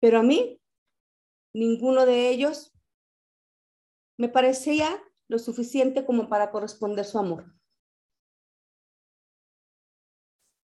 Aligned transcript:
Pero 0.00 0.18
a 0.18 0.22
mí, 0.22 0.60
ninguno 1.54 2.06
de 2.06 2.30
ellos 2.30 2.72
me 4.16 4.28
parecía 4.28 5.02
lo 5.28 5.38
suficiente 5.38 6.04
como 6.04 6.28
para 6.28 6.50
corresponder 6.50 7.04
su 7.04 7.18
amor. 7.18 7.54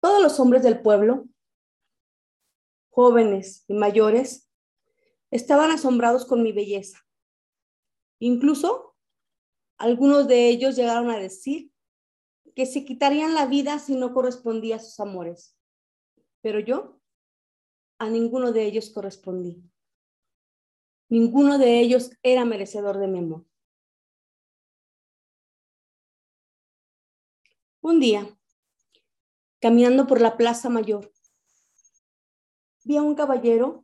Todos 0.01 0.21
los 0.21 0.39
hombres 0.39 0.63
del 0.63 0.81
pueblo, 0.81 1.27
jóvenes 2.89 3.65
y 3.67 3.73
mayores, 3.73 4.49
estaban 5.31 5.71
asombrados 5.71 6.25
con 6.25 6.43
mi 6.43 6.51
belleza. 6.51 6.99
Incluso 8.19 8.95
algunos 9.77 10.27
de 10.27 10.49
ellos 10.49 10.75
llegaron 10.75 11.09
a 11.09 11.17
decir 11.17 11.71
que 12.55 12.65
se 12.65 12.83
quitarían 12.83 13.33
la 13.33 13.45
vida 13.45 13.79
si 13.79 13.95
no 13.95 14.13
correspondía 14.13 14.77
a 14.77 14.79
sus 14.79 14.99
amores. 14.99 15.57
Pero 16.41 16.59
yo 16.59 16.98
a 17.99 18.09
ninguno 18.09 18.53
de 18.53 18.65
ellos 18.65 18.89
correspondí. 18.89 19.61
Ninguno 21.09 21.57
de 21.57 21.79
ellos 21.79 22.11
era 22.23 22.45
merecedor 22.45 22.97
de 22.97 23.07
mi 23.07 23.19
amor. 23.19 23.45
Un 27.81 27.99
día, 27.99 28.37
caminando 29.59 30.07
por 30.07 30.21
la 30.21 30.37
Plaza 30.37 30.69
Mayor, 30.69 31.11
vi 32.85 32.97
a 32.97 33.01
un 33.01 33.15
caballero 33.15 33.83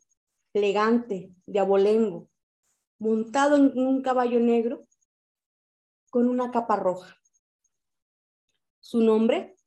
elegante, 0.53 1.34
de 1.45 1.59
abolengo, 1.59 2.30
montado 2.97 3.58
en 3.58 3.77
un 3.77 4.02
caballo 4.02 4.39
negro 4.39 4.88
con 6.09 6.30
una 6.30 6.52
capa 6.52 6.77
roja. 6.77 7.17
Su 8.80 9.02
nombre, 9.02 9.58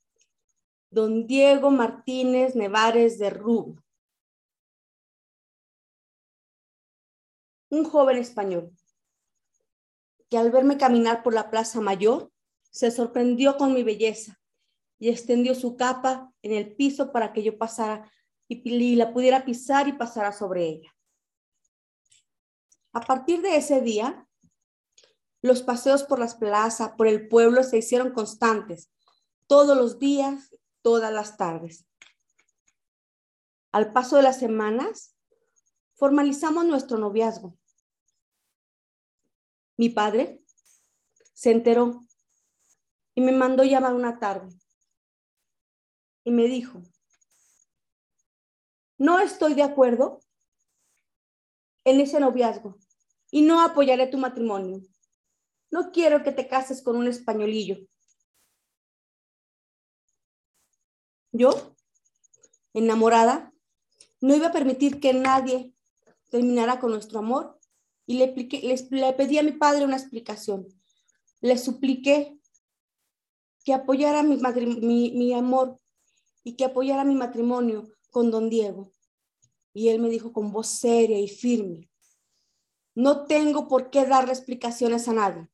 don 0.90 1.26
Diego 1.26 1.70
Martínez 1.70 2.54
Nevares 2.54 3.18
de 3.18 3.28
Rubio. 3.30 3.84
Un 7.70 7.84
joven 7.84 8.18
español 8.18 8.72
que 10.30 10.38
al 10.38 10.50
verme 10.50 10.76
caminar 10.76 11.22
por 11.22 11.34
la 11.34 11.50
Plaza 11.50 11.80
Mayor 11.80 12.30
se 12.70 12.90
sorprendió 12.90 13.56
con 13.56 13.72
mi 13.72 13.82
belleza 13.82 14.38
y 14.98 15.08
extendió 15.08 15.54
su 15.54 15.76
capa 15.76 16.32
en 16.42 16.52
el 16.52 16.74
piso 16.74 17.12
para 17.12 17.32
que 17.32 17.42
yo 17.42 17.56
pasara 17.56 18.10
y 18.48 18.96
la 18.96 19.12
pudiera 19.12 19.44
pisar 19.44 19.88
y 19.88 19.92
pasara 19.92 20.32
sobre 20.32 20.66
ella. 20.66 20.94
A 22.92 23.00
partir 23.00 23.42
de 23.42 23.56
ese 23.56 23.80
día, 23.80 24.26
los 25.42 25.62
paseos 25.62 26.02
por 26.02 26.18
las 26.18 26.34
plazas, 26.34 26.92
por 26.96 27.06
el 27.06 27.28
pueblo 27.28 27.62
se 27.62 27.78
hicieron 27.78 28.12
constantes, 28.12 28.90
todos 29.46 29.76
los 29.76 29.98
días, 29.98 30.50
todas 30.82 31.12
las 31.12 31.36
tardes. 31.36 31.86
Al 33.70 33.92
paso 33.92 34.16
de 34.16 34.22
las 34.22 34.38
semanas, 34.38 35.14
formalizamos 35.98 36.64
nuestro 36.64 36.96
noviazgo. 36.96 37.58
Mi 39.76 39.88
padre 39.88 40.40
se 41.34 41.50
enteró 41.50 42.06
y 43.14 43.20
me 43.20 43.32
mandó 43.32 43.64
llamar 43.64 43.94
una 43.94 44.18
tarde 44.18 44.48
y 46.22 46.30
me 46.30 46.44
dijo, 46.44 46.82
no 48.96 49.18
estoy 49.18 49.54
de 49.54 49.64
acuerdo 49.64 50.20
en 51.84 52.00
ese 52.00 52.20
noviazgo 52.20 52.78
y 53.30 53.42
no 53.42 53.60
apoyaré 53.60 54.06
tu 54.06 54.18
matrimonio. 54.18 54.80
No 55.70 55.90
quiero 55.90 56.22
que 56.22 56.32
te 56.32 56.46
cases 56.46 56.80
con 56.80 56.96
un 56.96 57.08
españolillo. 57.08 57.76
Yo, 61.32 61.76
enamorada, 62.72 63.52
no 64.20 64.34
iba 64.34 64.48
a 64.48 64.52
permitir 64.52 65.00
que 65.00 65.12
nadie 65.12 65.74
terminara 66.30 66.78
con 66.80 66.90
nuestro 66.90 67.18
amor 67.18 67.58
y 68.06 68.14
le, 68.14 68.34
le 68.90 69.12
pedí 69.12 69.38
a 69.38 69.42
mi 69.42 69.52
padre 69.52 69.84
una 69.84 69.96
explicación. 69.96 70.66
Le 71.40 71.58
supliqué 71.58 72.38
que 73.64 73.74
apoyara 73.74 74.22
mi, 74.22 74.38
mi 75.10 75.34
amor 75.34 75.78
y 76.42 76.54
que 76.54 76.64
apoyara 76.64 77.04
mi 77.04 77.14
matrimonio 77.14 77.88
con 78.10 78.30
don 78.30 78.48
Diego. 78.48 78.92
Y 79.74 79.88
él 79.88 80.00
me 80.00 80.08
dijo 80.08 80.32
con 80.32 80.50
voz 80.50 80.68
seria 80.68 81.18
y 81.18 81.28
firme, 81.28 81.90
no 82.94 83.26
tengo 83.26 83.68
por 83.68 83.90
qué 83.90 84.06
darle 84.06 84.32
explicaciones 84.32 85.06
a 85.08 85.12
nadie 85.12 85.48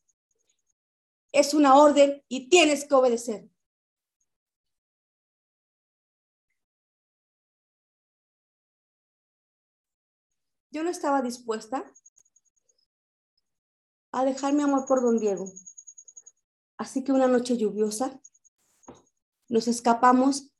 es 1.34 1.52
una 1.52 1.74
orden 1.74 2.22
y 2.28 2.48
tienes 2.48 2.86
que 2.86 2.94
obedecer. 2.94 3.48
Yo 10.74 10.82
no 10.82 10.90
estaba 10.90 11.22
dispuesta 11.22 11.84
a 14.10 14.24
dejar 14.24 14.54
mi 14.54 14.64
amor 14.64 14.86
por 14.86 15.02
don 15.02 15.20
Diego. 15.20 15.52
Así 16.76 17.04
que 17.04 17.12
una 17.12 17.28
noche 17.28 17.56
lluviosa 17.56 18.20
nos 19.48 19.68
escapamos 19.68 20.50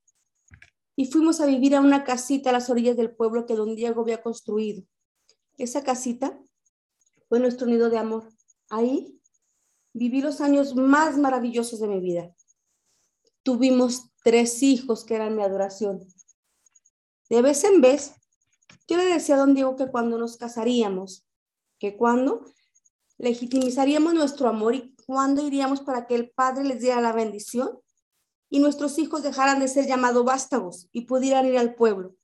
y 0.94 1.06
fuimos 1.06 1.40
a 1.40 1.46
vivir 1.46 1.74
a 1.74 1.80
una 1.80 2.04
casita 2.04 2.50
a 2.50 2.52
las 2.52 2.70
orillas 2.70 2.96
del 2.96 3.12
pueblo 3.12 3.44
que 3.44 3.56
don 3.56 3.74
Diego 3.74 4.02
había 4.02 4.22
construido. 4.22 4.84
Esa 5.58 5.82
casita 5.82 6.38
fue 7.28 7.40
nuestro 7.40 7.66
nido 7.66 7.90
de 7.90 7.98
amor. 7.98 8.28
Ahí 8.68 9.20
viví 9.94 10.20
los 10.20 10.40
años 10.40 10.76
más 10.76 11.18
maravillosos 11.18 11.80
de 11.80 11.88
mi 11.88 11.98
vida. 11.98 12.32
Tuvimos 13.42 14.12
tres 14.22 14.62
hijos 14.62 15.04
que 15.04 15.16
eran 15.16 15.34
mi 15.34 15.42
adoración. 15.42 16.06
De 17.28 17.42
vez 17.42 17.64
en 17.64 17.80
vez, 17.80 18.14
yo 18.88 18.96
le 18.96 19.04
decía 19.04 19.36
a 19.36 19.38
don 19.38 19.54
Diego 19.54 19.76
que 19.76 19.90
cuando 19.90 20.18
nos 20.18 20.36
casaríamos, 20.36 21.26
que 21.78 21.96
cuando 21.96 22.44
legitimizaríamos 23.18 24.14
nuestro 24.14 24.48
amor 24.48 24.74
y 24.74 24.94
cuando 25.06 25.46
iríamos 25.46 25.80
para 25.80 26.06
que 26.06 26.14
el 26.14 26.30
Padre 26.30 26.64
les 26.64 26.80
diera 26.80 27.00
la 27.00 27.12
bendición 27.12 27.78
y 28.50 28.58
nuestros 28.58 28.98
hijos 28.98 29.22
dejaran 29.22 29.60
de 29.60 29.68
ser 29.68 29.86
llamados 29.86 30.24
vástagos 30.24 30.88
y 30.92 31.02
pudieran 31.02 31.46
ir 31.46 31.58
al 31.58 31.74
pueblo. 31.74 32.14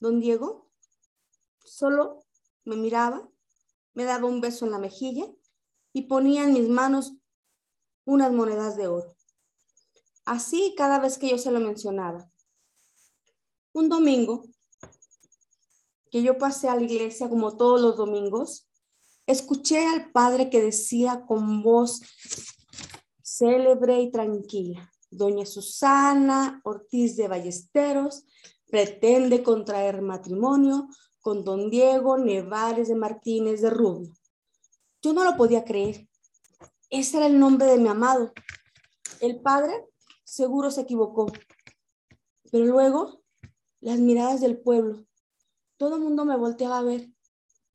Don 0.00 0.20
Diego 0.20 0.70
solo 1.64 2.24
me 2.64 2.76
miraba, 2.76 3.28
me 3.94 4.04
daba 4.04 4.26
un 4.26 4.40
beso 4.40 4.64
en 4.64 4.72
la 4.72 4.78
mejilla 4.78 5.26
y 5.92 6.02
ponía 6.02 6.44
en 6.44 6.52
mis 6.52 6.68
manos 6.68 7.14
unas 8.04 8.32
monedas 8.32 8.76
de 8.76 8.88
oro. 8.88 9.16
Así 10.24 10.74
cada 10.76 10.98
vez 10.98 11.18
que 11.18 11.30
yo 11.30 11.38
se 11.38 11.50
lo 11.50 11.60
mencionaba. 11.60 12.30
Un 13.72 13.88
domingo, 13.88 14.44
que 16.10 16.22
yo 16.22 16.38
pasé 16.38 16.68
a 16.68 16.76
la 16.76 16.82
iglesia 16.82 17.28
como 17.28 17.56
todos 17.56 17.80
los 17.80 17.96
domingos, 17.96 18.68
escuché 19.26 19.86
al 19.86 20.10
padre 20.10 20.50
que 20.50 20.62
decía 20.62 21.24
con 21.26 21.62
voz 21.62 22.00
célebre 23.22 24.00
y 24.00 24.10
tranquila, 24.10 24.90
doña 25.10 25.46
Susana 25.46 26.60
Ortiz 26.64 27.16
de 27.16 27.28
Ballesteros 27.28 28.24
pretende 28.66 29.42
contraer 29.42 30.02
matrimonio 30.02 30.88
con 31.20 31.44
don 31.44 31.70
Diego 31.70 32.18
Nevares 32.18 32.88
de 32.88 32.94
Martínez 32.94 33.60
de 33.60 33.70
Rubio. 33.70 34.12
Yo 35.02 35.12
no 35.12 35.24
lo 35.24 35.36
podía 35.36 35.64
creer. 35.64 36.08
Ese 36.90 37.18
era 37.18 37.26
el 37.26 37.38
nombre 37.38 37.66
de 37.66 37.78
mi 37.78 37.88
amado. 37.88 38.32
El 39.20 39.40
padre 39.40 39.86
seguro 40.24 40.70
se 40.70 40.82
equivocó. 40.82 41.26
Pero 42.50 42.64
luego, 42.64 43.22
las 43.80 43.98
miradas 43.98 44.40
del 44.40 44.58
pueblo. 44.60 45.07
Todo 45.78 45.96
el 45.96 46.02
mundo 46.02 46.26
me 46.26 46.36
volteaba 46.36 46.78
a 46.78 46.82
ver. 46.82 47.08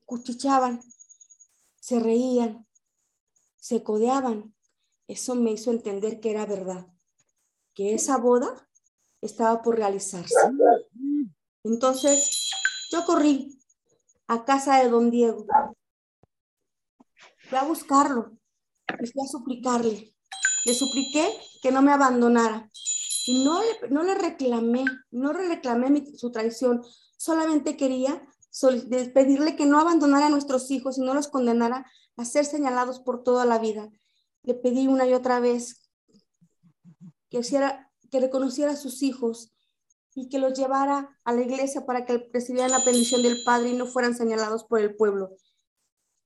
Cuchichaban, 0.06 0.82
se 1.80 2.00
reían, 2.00 2.68
se 3.56 3.82
codeaban. 3.82 4.54
Eso 5.08 5.34
me 5.34 5.52
hizo 5.52 5.72
entender 5.72 6.20
que 6.20 6.30
era 6.30 6.46
verdad, 6.46 6.86
que 7.74 7.96
esa 7.96 8.18
boda 8.18 8.70
estaba 9.22 9.64
por 9.64 9.78
realizarse. 9.78 10.36
Entonces, 11.64 12.52
yo 12.92 13.06
corrí 13.06 13.60
a 14.28 14.46
casa 14.46 14.78
de 14.84 14.90
don 14.90 15.10
Diego 15.10 15.46
Fui 17.50 17.58
a 17.58 17.64
buscarlo 17.64 18.38
fui 18.98 19.24
a 19.24 19.28
suplicarle. 19.28 20.14
Le 20.66 20.74
supliqué 20.74 21.28
que 21.62 21.72
no 21.72 21.82
me 21.82 21.92
abandonara. 21.92 22.70
Y 23.26 23.44
no 23.44 23.62
le, 23.62 23.90
no 23.90 24.04
le 24.04 24.16
reclamé, 24.16 24.84
no 25.12 25.34
le 25.34 25.48
reclamé 25.48 26.06
su 26.18 26.32
traición. 26.32 26.82
Solamente 27.24 27.78
quería 27.78 28.22
pedirle 29.14 29.56
que 29.56 29.66
no 29.66 29.80
abandonara 29.80 30.26
a 30.26 30.30
nuestros 30.30 30.70
hijos 30.72 30.98
y 30.98 31.02
no 31.02 31.14
los 31.14 31.30
condenara 31.30 31.90
a 32.18 32.26
ser 32.26 32.44
señalados 32.44 33.00
por 33.00 33.24
toda 33.24 33.46
la 33.46 33.60
vida. 33.60 33.90
Le 34.42 34.56
pedí 34.56 34.88
una 34.88 35.08
y 35.08 35.14
otra 35.14 35.40
vez 35.40 35.90
que, 37.30 37.38
hiciera, 37.38 37.90
que 38.12 38.20
reconociera 38.20 38.74
a 38.74 38.76
sus 38.76 39.02
hijos 39.04 39.54
y 40.14 40.28
que 40.28 40.38
los 40.38 40.52
llevara 40.52 41.18
a 41.24 41.32
la 41.32 41.44
iglesia 41.44 41.86
para 41.86 42.04
que 42.04 42.30
recibieran 42.34 42.72
la 42.72 42.84
bendición 42.84 43.22
del 43.22 43.42
Padre 43.46 43.70
y 43.70 43.78
no 43.78 43.86
fueran 43.86 44.18
señalados 44.18 44.66
por 44.66 44.82
el 44.82 44.94
pueblo. 44.94 45.34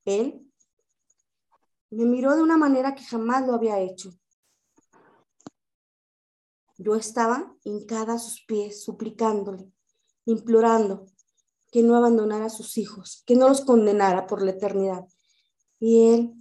Él 0.03 0.51
me 1.91 2.05
miró 2.05 2.35
de 2.35 2.41
una 2.41 2.57
manera 2.57 2.95
que 2.95 3.03
jamás 3.03 3.45
lo 3.45 3.53
había 3.53 3.79
hecho. 3.79 4.09
Yo 6.79 6.95
estaba 6.95 7.55
hincada 7.63 8.13
a 8.15 8.19
sus 8.19 8.43
pies, 8.47 8.83
suplicándole, 8.83 9.71
implorando 10.27 11.05
que 11.71 11.81
no 11.81 11.95
abandonara 11.95 12.45
a 12.45 12.49
sus 12.49 12.77
hijos, 12.77 13.23
que 13.25 13.35
no 13.35 13.47
los 13.47 13.61
condenara 13.61 14.27
por 14.27 14.41
la 14.41 14.51
eternidad. 14.51 15.05
Y 15.79 16.13
él 16.13 16.33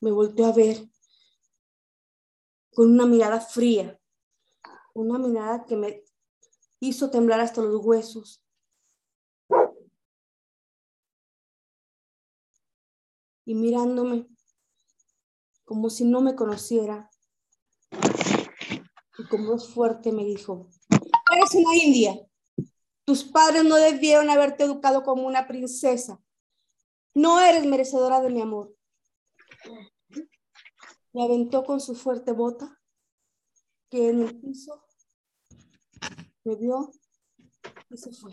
me 0.00 0.10
volteó 0.10 0.46
a 0.46 0.52
ver 0.52 0.88
con 2.72 2.90
una 2.92 3.06
mirada 3.06 3.40
fría, 3.40 3.98
una 4.94 5.18
mirada 5.18 5.64
que 5.64 5.76
me 5.76 6.04
hizo 6.80 7.10
temblar 7.10 7.40
hasta 7.40 7.62
los 7.62 7.84
huesos. 7.84 8.44
Y 13.44 13.54
mirándome 13.54 14.28
como 15.64 15.88
si 15.88 16.04
no 16.04 16.20
me 16.20 16.34
conociera, 16.34 17.10
y 19.18 19.24
con 19.28 19.46
voz 19.46 19.72
fuerte 19.72 20.12
me 20.12 20.24
dijo, 20.24 20.68
eres 21.32 21.54
una 21.54 21.76
india, 21.76 22.29
tus 23.10 23.24
padres 23.24 23.64
no 23.64 23.74
debieron 23.74 24.30
haberte 24.30 24.62
educado 24.62 25.02
como 25.02 25.26
una 25.26 25.48
princesa, 25.48 26.22
no 27.12 27.40
eres 27.40 27.66
merecedora 27.66 28.20
de 28.20 28.30
mi 28.30 28.40
amor. 28.40 28.72
Me 31.12 31.24
aventó 31.24 31.64
con 31.64 31.80
su 31.80 31.96
fuerte 31.96 32.30
bota, 32.30 32.80
que 33.90 34.10
en 34.10 34.22
el 34.22 34.38
piso 34.38 34.84
me 36.44 36.54
vio 36.54 36.92
y 37.90 37.96
se 37.96 38.12
fue. 38.12 38.30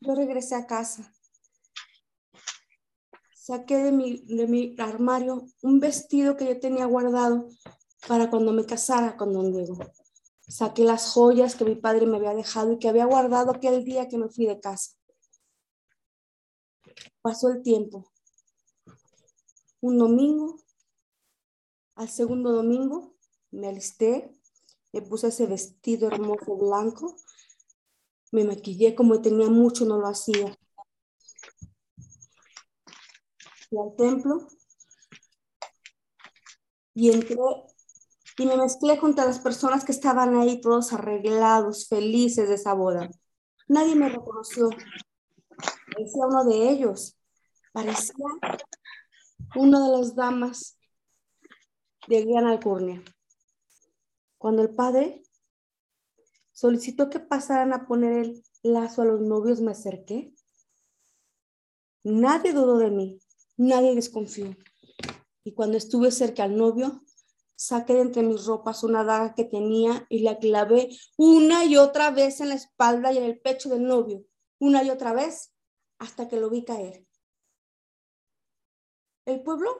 Yo 0.00 0.14
regresé 0.14 0.54
a 0.54 0.66
casa. 0.66 1.10
Saqué 3.32 3.78
de 3.78 3.92
mi, 3.92 4.18
de 4.36 4.46
mi 4.46 4.76
armario 4.78 5.46
un 5.62 5.80
vestido 5.80 6.36
que 6.36 6.44
yo 6.44 6.60
tenía 6.60 6.84
guardado 6.84 7.48
para 8.06 8.28
cuando 8.28 8.52
me 8.52 8.66
casara 8.66 9.16
con 9.16 9.32
don 9.32 9.50
Diego. 9.50 9.78
Saqué 10.48 10.84
las 10.84 11.10
joyas 11.10 11.56
que 11.56 11.64
mi 11.64 11.74
padre 11.74 12.06
me 12.06 12.18
había 12.18 12.34
dejado 12.34 12.72
y 12.72 12.78
que 12.78 12.88
había 12.88 13.04
guardado 13.04 13.50
aquel 13.50 13.84
día 13.84 14.08
que 14.08 14.16
me 14.16 14.28
fui 14.28 14.46
de 14.46 14.60
casa. 14.60 14.92
Pasó 17.20 17.48
el 17.48 17.62
tiempo. 17.62 18.12
Un 19.80 19.98
domingo, 19.98 20.56
al 21.96 22.08
segundo 22.08 22.52
domingo, 22.52 23.16
me 23.50 23.68
alisté, 23.68 24.30
me 24.92 25.02
puse 25.02 25.28
ese 25.28 25.46
vestido 25.46 26.08
hermoso 26.08 26.56
blanco, 26.56 27.16
me 28.30 28.44
maquillé 28.44 28.94
como 28.94 29.20
tenía 29.20 29.48
mucho, 29.48 29.84
no 29.84 29.98
lo 29.98 30.06
hacía. 30.06 30.56
Fui 33.68 33.78
al 33.78 33.96
templo 33.96 34.46
y 36.94 37.10
entré 37.10 37.36
y 38.38 38.46
me 38.46 38.56
mezclé 38.56 38.98
junto 38.98 39.22
a 39.22 39.24
las 39.24 39.38
personas 39.38 39.84
que 39.84 39.92
estaban 39.92 40.36
ahí, 40.36 40.60
todos 40.60 40.92
arreglados, 40.92 41.88
felices 41.88 42.48
de 42.48 42.56
esa 42.56 42.74
boda. 42.74 43.10
Nadie 43.68 43.94
me 43.94 44.08
reconoció. 44.08 44.68
Parecía 45.92 46.26
uno 46.26 46.44
de 46.44 46.70
ellos. 46.70 47.18
Parecía 47.72 48.26
una 49.54 49.84
de 49.84 49.98
las 49.98 50.14
damas 50.14 50.78
de 52.08 52.24
Gran 52.24 52.46
Alcurnia. 52.46 53.02
Cuando 54.38 54.62
el 54.62 54.74
padre 54.74 55.22
solicitó 56.52 57.08
que 57.08 57.20
pasaran 57.20 57.72
a 57.72 57.86
poner 57.86 58.12
el 58.26 58.44
lazo 58.62 59.02
a 59.02 59.06
los 59.06 59.20
novios, 59.20 59.60
me 59.60 59.72
acerqué. 59.72 60.34
Nadie 62.04 62.52
dudó 62.52 62.78
de 62.78 62.90
mí, 62.90 63.18
nadie 63.56 63.94
desconfió. 63.94 64.54
Y 65.42 65.54
cuando 65.54 65.76
estuve 65.76 66.10
cerca 66.10 66.44
al 66.44 66.56
novio, 66.56 67.02
saqué 67.56 67.94
de 67.94 68.02
entre 68.02 68.22
mis 68.22 68.44
ropas 68.44 68.84
una 68.84 69.02
daga 69.02 69.34
que 69.34 69.44
tenía 69.44 70.06
y 70.08 70.20
la 70.20 70.38
clavé 70.38 70.90
una 71.16 71.64
y 71.64 71.76
otra 71.76 72.10
vez 72.10 72.40
en 72.40 72.50
la 72.50 72.54
espalda 72.54 73.12
y 73.12 73.18
en 73.18 73.24
el 73.24 73.40
pecho 73.40 73.70
del 73.70 73.84
novio, 73.84 74.24
una 74.58 74.84
y 74.84 74.90
otra 74.90 75.12
vez, 75.12 75.52
hasta 75.98 76.28
que 76.28 76.36
lo 76.36 76.50
vi 76.50 76.64
caer. 76.64 77.06
El 79.24 79.42
pueblo 79.42 79.70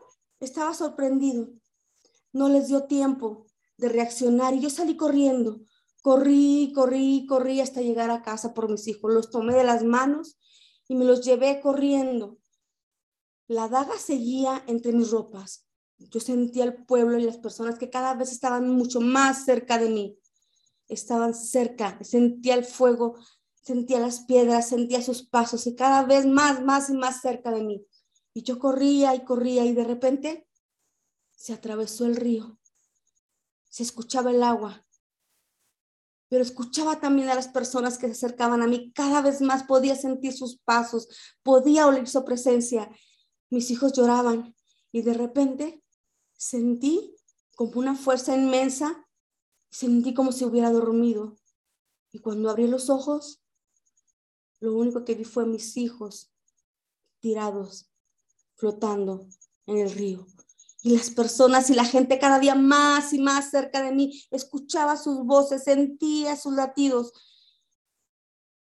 estaba 0.40 0.74
sorprendido. 0.74 1.48
No 2.32 2.48
les 2.48 2.68
dio 2.68 2.84
tiempo 2.84 3.46
de 3.76 3.88
reaccionar 3.88 4.54
y 4.54 4.60
yo 4.60 4.70
salí 4.70 4.96
corriendo. 4.96 5.60
Corrí, 6.02 6.72
corrí, 6.74 7.26
corrí 7.28 7.60
hasta 7.60 7.80
llegar 7.80 8.10
a 8.10 8.22
casa 8.22 8.54
por 8.54 8.70
mis 8.70 8.86
hijos. 8.88 9.12
Los 9.12 9.30
tomé 9.30 9.54
de 9.54 9.64
las 9.64 9.84
manos 9.84 10.38
y 10.88 10.94
me 10.94 11.04
los 11.04 11.24
llevé 11.24 11.60
corriendo. 11.60 12.38
La 13.46 13.68
daga 13.68 13.96
seguía 13.98 14.64
entre 14.66 14.92
mis 14.92 15.10
ropas. 15.10 15.65
Yo 15.98 16.20
sentía 16.20 16.64
el 16.64 16.84
pueblo 16.84 17.18
y 17.18 17.24
las 17.24 17.38
personas 17.38 17.78
que 17.78 17.90
cada 17.90 18.14
vez 18.14 18.30
estaban 18.30 18.68
mucho 18.68 19.00
más 19.00 19.44
cerca 19.44 19.78
de 19.78 19.88
mí. 19.88 20.18
Estaban 20.88 21.34
cerca, 21.34 21.98
sentía 22.02 22.54
el 22.54 22.64
fuego, 22.64 23.16
sentía 23.62 23.98
las 23.98 24.20
piedras, 24.20 24.68
sentía 24.68 25.02
sus 25.02 25.22
pasos 25.22 25.66
y 25.66 25.74
cada 25.74 26.04
vez 26.04 26.26
más, 26.26 26.62
más 26.62 26.90
y 26.90 26.94
más 26.94 27.20
cerca 27.20 27.50
de 27.50 27.62
mí. 27.62 27.86
Y 28.34 28.42
yo 28.42 28.58
corría 28.58 29.14
y 29.14 29.24
corría 29.24 29.64
y 29.64 29.72
de 29.72 29.84
repente 29.84 30.46
se 31.34 31.52
atravesó 31.52 32.04
el 32.06 32.16
río. 32.16 32.58
Se 33.68 33.82
escuchaba 33.82 34.30
el 34.30 34.42
agua, 34.42 34.86
pero 36.28 36.42
escuchaba 36.42 37.00
también 37.00 37.28
a 37.28 37.34
las 37.34 37.48
personas 37.48 37.98
que 37.98 38.06
se 38.06 38.12
acercaban 38.12 38.62
a 38.62 38.66
mí. 38.66 38.92
Cada 38.94 39.22
vez 39.22 39.40
más 39.40 39.64
podía 39.64 39.96
sentir 39.96 40.32
sus 40.32 40.58
pasos, 40.58 41.08
podía 41.42 41.86
oír 41.86 42.06
su 42.08 42.24
presencia. 42.24 42.90
Mis 43.50 43.70
hijos 43.70 43.92
lloraban 43.92 44.54
y 44.92 45.02
de 45.02 45.14
repente 45.14 45.82
Sentí 46.36 47.16
como 47.54 47.80
una 47.80 47.94
fuerza 47.94 48.36
inmensa, 48.36 49.08
sentí 49.70 50.14
como 50.14 50.32
si 50.32 50.44
hubiera 50.44 50.70
dormido. 50.70 51.36
Y 52.12 52.20
cuando 52.20 52.50
abrí 52.50 52.68
los 52.68 52.90
ojos, 52.90 53.42
lo 54.60 54.74
único 54.74 55.04
que 55.04 55.14
vi 55.14 55.24
fue 55.24 55.46
mis 55.46 55.76
hijos 55.76 56.32
tirados, 57.20 57.90
flotando 58.54 59.26
en 59.66 59.78
el 59.78 59.90
río. 59.90 60.26
Y 60.82 60.96
las 60.96 61.10
personas 61.10 61.70
y 61.70 61.74
la 61.74 61.84
gente 61.84 62.18
cada 62.18 62.38
día 62.38 62.54
más 62.54 63.12
y 63.12 63.18
más 63.18 63.50
cerca 63.50 63.82
de 63.82 63.92
mí, 63.92 64.22
escuchaba 64.30 64.96
sus 64.96 65.24
voces, 65.24 65.64
sentía 65.64 66.36
sus 66.36 66.54
latidos. 66.54 67.12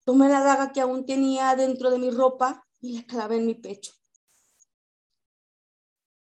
Tomé 0.03 0.29
la 0.29 0.41
daga 0.41 0.71
que 0.71 0.81
aún 0.81 1.05
tenía 1.05 1.55
dentro 1.55 1.89
de 1.89 1.97
mi 1.97 2.11
ropa 2.11 2.67
y 2.79 2.93
la 2.93 3.03
clavé 3.05 3.37
en 3.37 3.47
mi 3.47 3.55
pecho. 3.55 3.93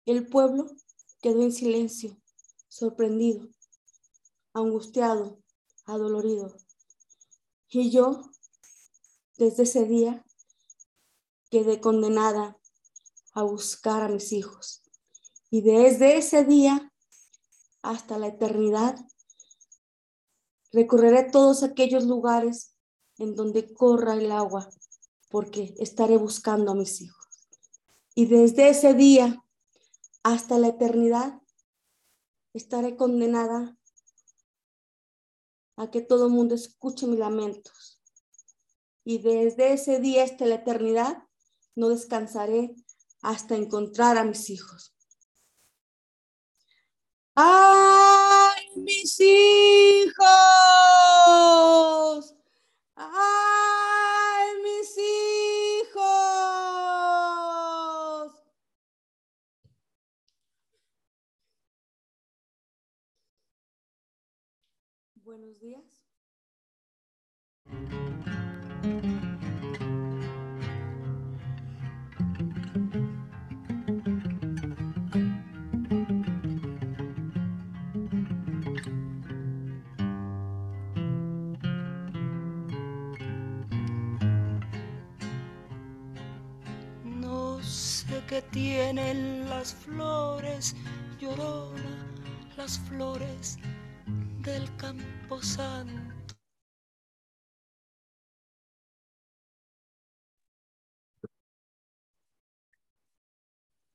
El 0.06 0.26
pueblo 0.26 0.66
quedó 1.24 1.42
en 1.42 1.52
silencio, 1.52 2.20
sorprendido, 2.68 3.48
angustiado, 4.52 5.38
adolorido. 5.86 6.54
Y 7.70 7.90
yo, 7.90 8.30
desde 9.38 9.62
ese 9.62 9.86
día, 9.86 10.22
quedé 11.48 11.80
condenada 11.80 12.60
a 13.32 13.42
buscar 13.42 14.02
a 14.02 14.08
mis 14.10 14.32
hijos. 14.32 14.82
Y 15.48 15.62
desde 15.62 16.18
ese 16.18 16.44
día 16.44 16.92
hasta 17.80 18.18
la 18.18 18.26
eternidad, 18.26 18.94
recorreré 20.72 21.30
todos 21.30 21.62
aquellos 21.62 22.04
lugares 22.04 22.76
en 23.16 23.34
donde 23.34 23.72
corra 23.72 24.12
el 24.12 24.30
agua, 24.30 24.68
porque 25.30 25.74
estaré 25.78 26.18
buscando 26.18 26.72
a 26.72 26.74
mis 26.74 27.00
hijos. 27.00 27.24
Y 28.14 28.26
desde 28.26 28.68
ese 28.68 28.92
día 28.92 29.43
hasta 30.24 30.58
la 30.58 30.68
eternidad 30.68 31.40
estaré 32.54 32.96
condenada 32.96 33.76
a 35.76 35.90
que 35.90 36.00
todo 36.00 36.26
el 36.26 36.32
mundo 36.32 36.54
escuche 36.54 37.06
mis 37.06 37.18
lamentos. 37.18 38.00
Y 39.04 39.18
desde 39.18 39.74
ese 39.74 40.00
día 40.00 40.24
hasta 40.24 40.46
la 40.46 40.56
eternidad 40.56 41.24
no 41.74 41.90
descansaré 41.90 42.74
hasta 43.20 43.54
encontrar 43.54 44.16
a 44.16 44.24
mis 44.24 44.48
hijos. 44.48 44.94
¡Ay, 47.34 48.68
mis 48.76 49.20
hijos! 49.20 50.24
¡Ay, 52.94 53.63
que 88.34 88.42
tienen 88.42 89.48
las 89.48 89.72
flores, 89.72 90.74
llorona, 91.20 92.04
las 92.56 92.80
flores 92.80 93.58
del 94.42 94.76
campo 94.76 95.40
santo. 95.40 96.34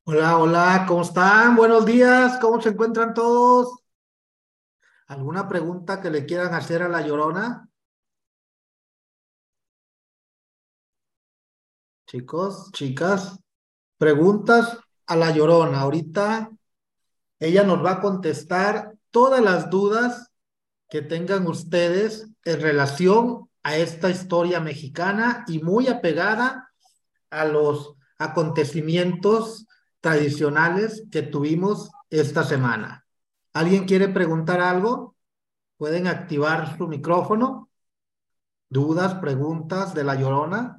Hola, 0.05 0.37
hola, 0.37 0.85
¿cómo 0.87 1.01
están? 1.01 1.57
Buenos 1.57 1.85
días, 1.85 2.37
¿cómo 2.39 2.61
se 2.61 2.69
encuentran 2.69 3.13
todos? 3.13 3.83
¿Alguna 5.07 5.49
pregunta 5.49 5.99
que 5.99 6.09
le 6.09 6.25
quieran 6.25 6.53
hacer 6.53 6.81
a 6.81 6.87
la 6.87 7.01
llorona? 7.01 7.69
Chicos, 12.07 12.71
chicas 12.71 13.37
preguntas 13.99 14.79
a 15.05 15.15
la 15.15 15.29
Llorona. 15.29 15.81
Ahorita 15.81 16.49
ella 17.37 17.63
nos 17.63 17.85
va 17.85 17.91
a 17.91 18.01
contestar 18.01 18.95
todas 19.11 19.43
las 19.43 19.69
dudas 19.69 20.31
que 20.89 21.03
tengan 21.03 21.45
ustedes 21.45 22.27
en 22.43 22.61
relación 22.61 23.47
a 23.61 23.75
esta 23.75 24.09
historia 24.09 24.59
mexicana 24.59 25.43
y 25.47 25.59
muy 25.59 25.87
apegada 25.87 26.71
a 27.29 27.45
los 27.45 27.95
acontecimientos 28.17 29.67
tradicionales 29.99 31.03
que 31.11 31.21
tuvimos 31.21 31.91
esta 32.09 32.43
semana. 32.43 33.05
¿Alguien 33.53 33.85
quiere 33.85 34.07
preguntar 34.07 34.61
algo? 34.61 35.15
Pueden 35.77 36.07
activar 36.07 36.77
su 36.77 36.87
micrófono. 36.87 37.69
¿Dudas, 38.69 39.15
preguntas 39.15 39.93
de 39.93 40.03
la 40.03 40.15
llorona? 40.15 40.78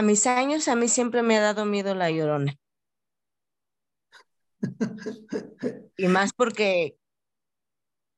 A 0.00 0.02
mis 0.02 0.26
años, 0.26 0.66
a 0.68 0.76
mí 0.76 0.88
siempre 0.88 1.20
me 1.20 1.36
ha 1.36 1.42
dado 1.42 1.66
miedo 1.66 1.94
la 1.94 2.10
llorona. 2.10 2.58
y 5.98 6.08
más 6.08 6.32
porque 6.32 6.96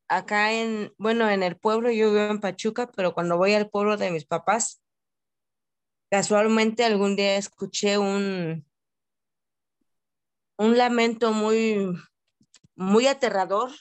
acá 0.07 0.53
en, 0.53 0.95
bueno, 0.97 1.29
en 1.29 1.43
el 1.43 1.57
pueblo, 1.57 1.91
yo 1.91 2.13
vivo 2.13 2.23
en 2.23 2.39
Pachuca, 2.39 2.89
pero 2.93 3.15
cuando 3.15 3.37
voy 3.37 3.55
al 3.55 3.69
pueblo 3.69 3.97
de 3.97 4.13
mis 4.13 4.25
papás, 4.25 4.81
casualmente 6.09 6.85
algún 6.85 7.17
día 7.17 7.37
escuché 7.37 7.99
un, 7.99 8.65
un 10.59 10.79
lamento 10.79 11.33
muy, 11.33 11.99
muy 12.77 13.09
aterrador. 13.09 13.73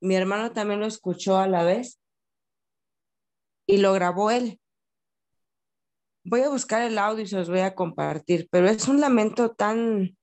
Mi 0.00 0.14
hermano 0.14 0.52
también 0.52 0.78
lo 0.78 0.86
escuchó 0.86 1.36
a 1.36 1.48
la 1.48 1.64
vez 1.64 1.98
y 3.66 3.78
lo 3.78 3.92
grabó 3.92 4.30
él. 4.30 4.60
Voy 6.28 6.42
a 6.42 6.50
buscar 6.50 6.82
el 6.82 6.98
audio 6.98 7.24
y 7.24 7.26
se 7.26 7.36
los 7.36 7.48
voy 7.48 7.60
a 7.60 7.74
compartir, 7.74 8.48
pero 8.50 8.68
es 8.68 8.86
un 8.86 9.00
lamento 9.00 9.54
tan, 9.54 10.16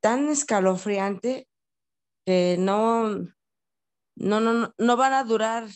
tan 0.00 0.28
escalofriante 0.28 1.48
que 2.24 2.56
no, 2.60 3.08
no, 4.14 4.40
no, 4.40 4.72
no 4.76 4.96
van 4.96 5.14
a 5.14 5.24
durar 5.24 5.68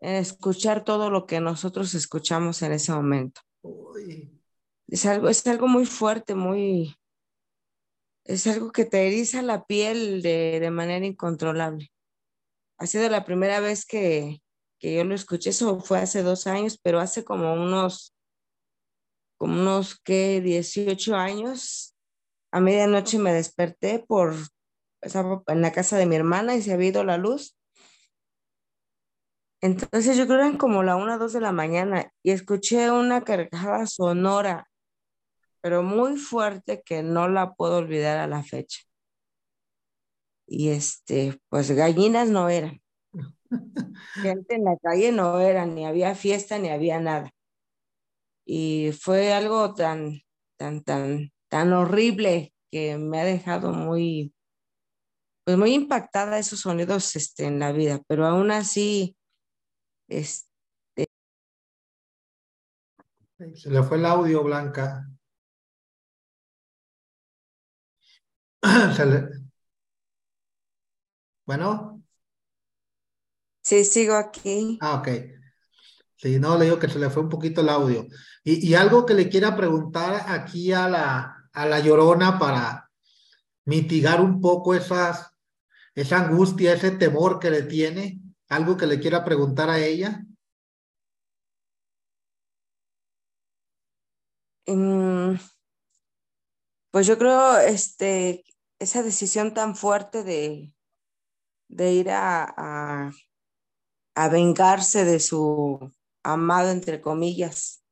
en 0.00 0.14
escuchar 0.14 0.84
todo 0.84 1.10
lo 1.10 1.26
que 1.26 1.40
nosotros 1.40 1.94
escuchamos 1.94 2.62
en 2.62 2.72
ese 2.72 2.92
momento. 2.92 3.40
Es 4.86 5.06
algo, 5.06 5.28
es 5.28 5.44
algo 5.48 5.66
muy 5.66 5.86
fuerte, 5.86 6.36
muy, 6.36 6.94
es 8.24 8.46
algo 8.46 8.70
que 8.70 8.84
te 8.84 9.06
eriza 9.06 9.42
la 9.42 9.64
piel 9.64 10.22
de, 10.22 10.60
de 10.60 10.70
manera 10.70 11.04
incontrolable. 11.04 11.90
Ha 12.78 12.86
sido 12.86 13.08
la 13.08 13.24
primera 13.24 13.58
vez 13.58 13.84
que, 13.84 14.41
que 14.82 14.92
yo 14.96 15.04
lo 15.04 15.14
escuché, 15.14 15.50
eso 15.50 15.78
fue 15.78 16.00
hace 16.00 16.24
dos 16.24 16.48
años, 16.48 16.76
pero 16.82 16.98
hace 16.98 17.24
como 17.24 17.54
unos, 17.54 18.16
como 19.38 19.54
unos, 19.54 20.00
¿qué? 20.00 20.40
18 20.40 21.14
años, 21.14 21.94
a 22.50 22.58
medianoche 22.58 23.20
me 23.20 23.32
desperté 23.32 24.00
por, 24.00 24.34
estaba 25.00 25.44
en 25.46 25.62
la 25.62 25.70
casa 25.70 25.96
de 25.98 26.06
mi 26.06 26.16
hermana 26.16 26.56
y 26.56 26.62
se 26.62 26.72
había 26.72 26.88
ido 26.88 27.04
la 27.04 27.16
luz. 27.16 27.56
Entonces 29.60 30.16
yo 30.16 30.26
creo 30.26 30.38
que 30.38 30.46
eran 30.46 30.58
como 30.58 30.82
la 30.82 30.96
una, 30.96 31.16
dos 31.16 31.32
de 31.32 31.40
la 31.40 31.52
mañana 31.52 32.12
y 32.24 32.32
escuché 32.32 32.90
una 32.90 33.22
carcajada 33.22 33.86
sonora, 33.86 34.68
pero 35.60 35.84
muy 35.84 36.16
fuerte 36.16 36.82
que 36.82 37.04
no 37.04 37.28
la 37.28 37.54
puedo 37.54 37.76
olvidar 37.76 38.18
a 38.18 38.26
la 38.26 38.42
fecha. 38.42 38.80
Y 40.48 40.70
este, 40.70 41.40
pues 41.48 41.70
gallinas 41.70 42.30
no 42.30 42.48
eran. 42.48 42.82
Gente 44.14 44.54
en 44.54 44.64
la 44.64 44.76
calle 44.76 45.12
no 45.12 45.40
era, 45.40 45.66
ni 45.66 45.86
había 45.86 46.14
fiesta, 46.14 46.58
ni 46.58 46.68
había 46.68 47.00
nada. 47.00 47.30
Y 48.44 48.92
fue 48.92 49.32
algo 49.32 49.74
tan, 49.74 50.20
tan, 50.58 50.82
tan, 50.82 51.32
tan 51.48 51.72
horrible 51.72 52.52
que 52.70 52.98
me 52.98 53.20
ha 53.20 53.24
dejado 53.24 53.72
muy, 53.72 54.34
pues 55.44 55.56
muy 55.58 55.74
impactada 55.74 56.38
esos 56.38 56.60
sonidos 56.60 57.14
este, 57.16 57.46
en 57.46 57.58
la 57.58 57.72
vida, 57.72 58.00
pero 58.08 58.26
aún 58.26 58.50
así, 58.50 59.16
este... 60.08 61.06
Se 63.54 63.70
le 63.70 63.82
fue 63.82 63.96
el 63.96 64.06
audio, 64.06 64.44
Blanca. 64.44 65.08
Bueno. 71.44 72.01
Sí, 73.62 73.84
sigo 73.84 74.14
aquí. 74.14 74.78
Ah, 74.80 74.96
ok. 74.96 75.08
Sí, 76.16 76.38
no, 76.38 76.56
le 76.56 76.66
digo 76.66 76.78
que 76.78 76.88
se 76.88 76.98
le 76.98 77.10
fue 77.10 77.22
un 77.22 77.28
poquito 77.28 77.60
el 77.60 77.68
audio. 77.68 78.06
Y, 78.44 78.68
y 78.68 78.74
algo 78.74 79.06
que 79.06 79.14
le 79.14 79.28
quiera 79.28 79.56
preguntar 79.56 80.24
aquí 80.28 80.72
a 80.72 80.88
la, 80.88 81.48
a 81.52 81.66
la 81.66 81.80
llorona 81.80 82.38
para 82.38 82.90
mitigar 83.64 84.20
un 84.20 84.40
poco 84.40 84.74
esas 84.74 85.32
esa 85.94 86.18
angustia, 86.24 86.72
ese 86.74 86.92
temor 86.92 87.38
que 87.38 87.50
le 87.50 87.62
tiene? 87.62 88.20
¿Algo 88.48 88.76
que 88.76 88.86
le 88.86 89.00
quiera 89.00 89.24
preguntar 89.24 89.70
a 89.70 89.78
ella? 89.78 90.24
Mm, 94.66 95.36
pues 96.90 97.06
yo 97.06 97.18
creo, 97.18 97.58
este, 97.58 98.44
esa 98.78 99.02
decisión 99.02 99.54
tan 99.54 99.74
fuerte 99.74 100.22
de, 100.22 100.72
de 101.68 101.92
ir 101.92 102.10
a, 102.10 102.44
a, 102.56 103.12
vengarse 104.30 105.04
de 105.04 105.20
su 105.20 105.92
amado, 106.22 106.70
entre 106.70 107.00
comillas. 107.00 107.82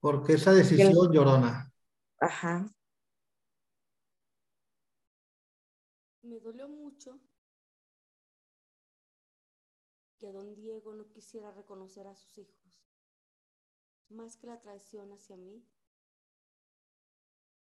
Porque 0.00 0.34
esa 0.34 0.52
decisión, 0.52 1.12
Llorona. 1.12 1.72
Ajá. 2.18 2.68
Me 6.22 6.40
dolió 6.40 6.68
mucho 6.68 7.20
que 10.18 10.32
don 10.32 10.54
Diego 10.54 10.94
no 10.94 11.08
quisiera 11.08 11.50
reconocer 11.50 12.06
a 12.06 12.14
sus 12.14 12.38
hijos. 12.38 12.62
Más 14.08 14.36
que 14.36 14.46
la 14.46 14.60
traición 14.60 15.12
hacia 15.12 15.36
mí, 15.36 15.64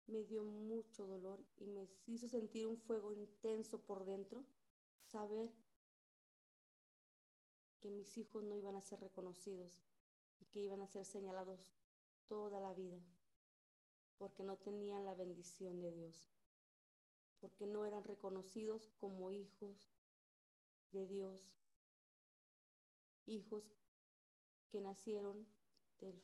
me 0.10 0.24
dio 0.24 0.44
mucho 0.44 1.08
dolor 1.08 1.44
y 1.58 1.68
me 1.68 1.88
hizo 2.08 2.28
sentir 2.28 2.68
un 2.68 2.78
fuego 2.78 3.14
intenso 3.14 3.80
por 3.80 4.06
dentro, 4.06 4.44
saber 5.04 5.52
que 7.80 7.90
mis 7.90 8.18
hijos 8.18 8.44
no 8.44 8.56
iban 8.56 8.76
a 8.76 8.82
ser 8.82 9.00
reconocidos 9.00 9.82
y 10.40 10.46
que 10.46 10.60
iban 10.60 10.82
a 10.82 10.88
ser 10.88 11.06
señalados 11.06 11.74
toda 12.28 12.60
la 12.60 12.74
vida, 12.74 13.00
porque 14.18 14.44
no 14.44 14.58
tenían 14.58 15.06
la 15.06 15.14
bendición 15.14 15.82
de 15.82 15.92
Dios 15.92 16.30
porque 17.40 17.66
no 17.66 17.86
eran 17.86 18.04
reconocidos 18.04 18.90
como 19.00 19.32
hijos 19.32 19.90
de 20.92 21.08
Dios, 21.08 21.56
hijos 23.26 23.64
que 24.70 24.82
nacieron 24.82 25.48
del 26.00 26.20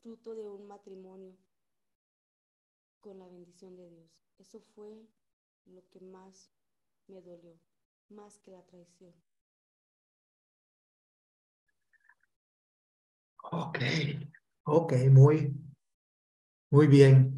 fruto 0.00 0.34
de 0.34 0.48
un 0.48 0.66
matrimonio 0.66 1.36
con 3.00 3.18
la 3.18 3.26
bendición 3.26 3.76
de 3.76 3.88
Dios. 3.88 4.10
Eso 4.38 4.60
fue 4.74 5.08
lo 5.66 5.82
que 5.90 6.00
más 6.00 6.52
me 7.08 7.20
dolió, 7.20 7.58
más 8.08 8.38
que 8.38 8.52
la 8.52 8.62
traición. 8.62 9.14
Ok, 13.52 13.78
ok, 14.64 14.92
muy, 15.10 15.52
muy 16.70 16.86
bien. 16.86 17.34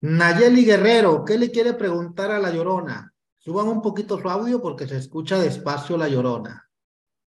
Nayeli 0.00 0.64
Guerrero, 0.64 1.24
¿qué 1.24 1.38
le 1.38 1.50
quiere 1.50 1.74
preguntar 1.74 2.30
a 2.30 2.38
la 2.38 2.50
Llorona? 2.50 3.12
Suban 3.38 3.68
un 3.68 3.82
poquito 3.82 4.18
su 4.20 4.28
audio 4.28 4.60
porque 4.60 4.86
se 4.86 4.96
escucha 4.96 5.38
despacio 5.38 5.96
la 5.96 6.08
Llorona. 6.08 6.70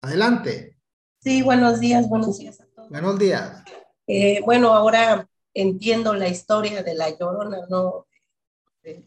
Adelante. 0.01 0.79
Sí, 1.19 1.41
buenos 1.41 1.79
días, 1.79 2.09
buenos 2.09 2.37
días 2.39 2.59
a 2.61 2.65
todos. 2.67 2.89
Buenos 2.89 3.19
días. 3.19 3.63
Eh, 4.07 4.41
bueno, 4.43 4.73
ahora 4.73 5.27
entiendo 5.53 6.13
la 6.13 6.29
historia 6.29 6.83
de 6.83 6.95
la 6.95 7.09
Llorona, 7.09 7.59
¿no? 7.69 8.07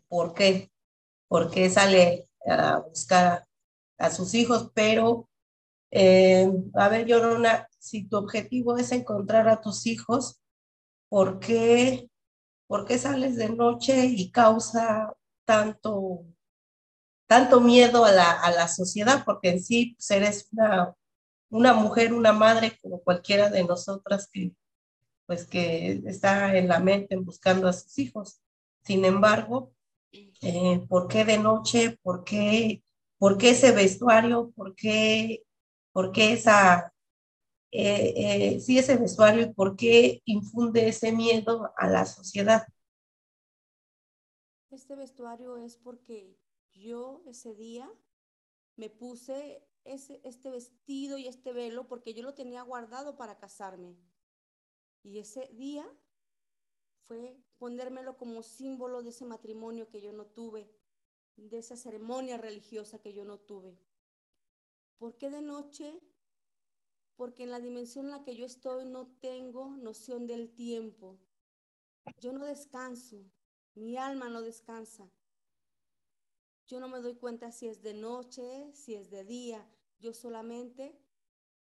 ¿Por 0.08 0.34
qué? 0.34 0.70
¿Por 1.28 1.50
qué 1.50 1.70
sale 1.70 2.28
a 2.46 2.78
buscar 2.78 3.46
a 3.98 4.10
sus 4.10 4.34
hijos? 4.34 4.70
Pero, 4.74 5.28
eh, 5.90 6.50
a 6.74 6.88
ver, 6.88 7.06
Llorona, 7.06 7.68
si 7.78 8.08
tu 8.08 8.16
objetivo 8.16 8.76
es 8.76 8.92
encontrar 8.92 9.48
a 9.48 9.60
tus 9.60 9.86
hijos, 9.86 10.40
¿por 11.08 11.38
qué 11.40 12.08
¿Por 12.66 12.84
qué 12.84 12.98
sales 12.98 13.36
de 13.36 13.48
noche 13.50 14.06
y 14.06 14.30
causa 14.30 15.14
tanto, 15.44 16.24
tanto 17.28 17.60
miedo 17.60 18.04
a 18.04 18.12
la, 18.12 18.32
a 18.32 18.50
la 18.50 18.68
sociedad? 18.68 19.22
Porque 19.24 19.50
en 19.50 19.62
sí 19.62 19.94
pues, 19.96 20.10
eres 20.10 20.48
una, 20.52 20.94
una 21.50 21.74
mujer, 21.74 22.12
una 22.12 22.32
madre, 22.32 22.78
como 22.82 23.00
cualquiera 23.02 23.50
de 23.50 23.64
nosotras 23.64 24.28
que, 24.32 24.52
pues, 25.26 25.46
que 25.46 26.02
está 26.06 26.56
en 26.56 26.68
la 26.68 26.80
mente 26.80 27.16
buscando 27.16 27.68
a 27.68 27.72
sus 27.72 27.98
hijos. 27.98 28.40
Sin 28.84 29.04
embargo, 29.04 29.72
eh, 30.12 30.84
¿por 30.88 31.08
qué 31.08 31.24
de 31.24 31.38
noche? 31.38 31.98
¿Por 32.02 32.24
qué, 32.24 32.82
por 33.18 33.36
qué 33.36 33.50
ese 33.50 33.72
vestuario? 33.72 34.52
¿Por 34.54 34.74
qué, 34.74 35.44
por 35.92 36.12
qué 36.12 36.32
esa, 36.32 36.92
eh, 37.72 38.14
eh, 38.16 38.60
sí, 38.60 38.78
ese 38.78 38.96
vestuario 38.96 39.42
y 39.42 39.52
por 39.52 39.76
qué 39.76 40.22
infunde 40.24 40.88
ese 40.88 41.12
miedo 41.12 41.72
a 41.76 41.88
la 41.88 42.06
sociedad? 42.06 42.64
Este 44.70 44.94
vestuario 44.94 45.56
es 45.56 45.76
porque 45.76 46.38
yo 46.72 47.22
ese 47.26 47.54
día 47.54 47.90
me 48.76 48.90
puse 48.90 49.66
ese, 49.84 50.20
este 50.24 50.50
vestido 50.50 51.18
y 51.18 51.26
este 51.26 51.52
velo 51.52 51.88
porque 51.88 52.14
yo 52.14 52.22
lo 52.22 52.34
tenía 52.34 52.62
guardado 52.62 53.16
para 53.16 53.38
casarme. 53.38 53.96
Y 55.02 55.18
ese 55.18 55.48
día 55.54 55.86
fue 57.06 57.36
ponérmelo 57.58 58.16
como 58.16 58.42
símbolo 58.42 59.02
de 59.02 59.10
ese 59.10 59.24
matrimonio 59.24 59.88
que 59.88 60.00
yo 60.00 60.12
no 60.12 60.26
tuve, 60.26 60.70
de 61.36 61.58
esa 61.58 61.76
ceremonia 61.76 62.36
religiosa 62.36 62.98
que 62.98 63.12
yo 63.12 63.24
no 63.24 63.38
tuve. 63.38 63.78
¿Por 64.98 65.16
qué 65.16 65.30
de 65.30 65.42
noche? 65.42 66.00
Porque 67.16 67.44
en 67.44 67.50
la 67.50 67.60
dimensión 67.60 68.06
en 68.06 68.10
la 68.12 68.24
que 68.24 68.36
yo 68.36 68.46
estoy 68.46 68.84
no 68.84 69.06
tengo 69.20 69.76
noción 69.76 70.26
del 70.26 70.50
tiempo. 70.54 71.18
Yo 72.20 72.32
no 72.32 72.44
descanso, 72.44 73.24
mi 73.74 73.96
alma 73.96 74.28
no 74.28 74.42
descansa. 74.42 75.10
Yo 76.66 76.80
no 76.80 76.88
me 76.88 77.00
doy 77.00 77.14
cuenta 77.14 77.52
si 77.52 77.68
es 77.68 77.82
de 77.82 77.94
noche, 77.94 78.72
si 78.72 78.94
es 78.94 79.10
de 79.10 79.24
día. 79.24 79.66
Yo 80.00 80.12
solamente 80.12 80.98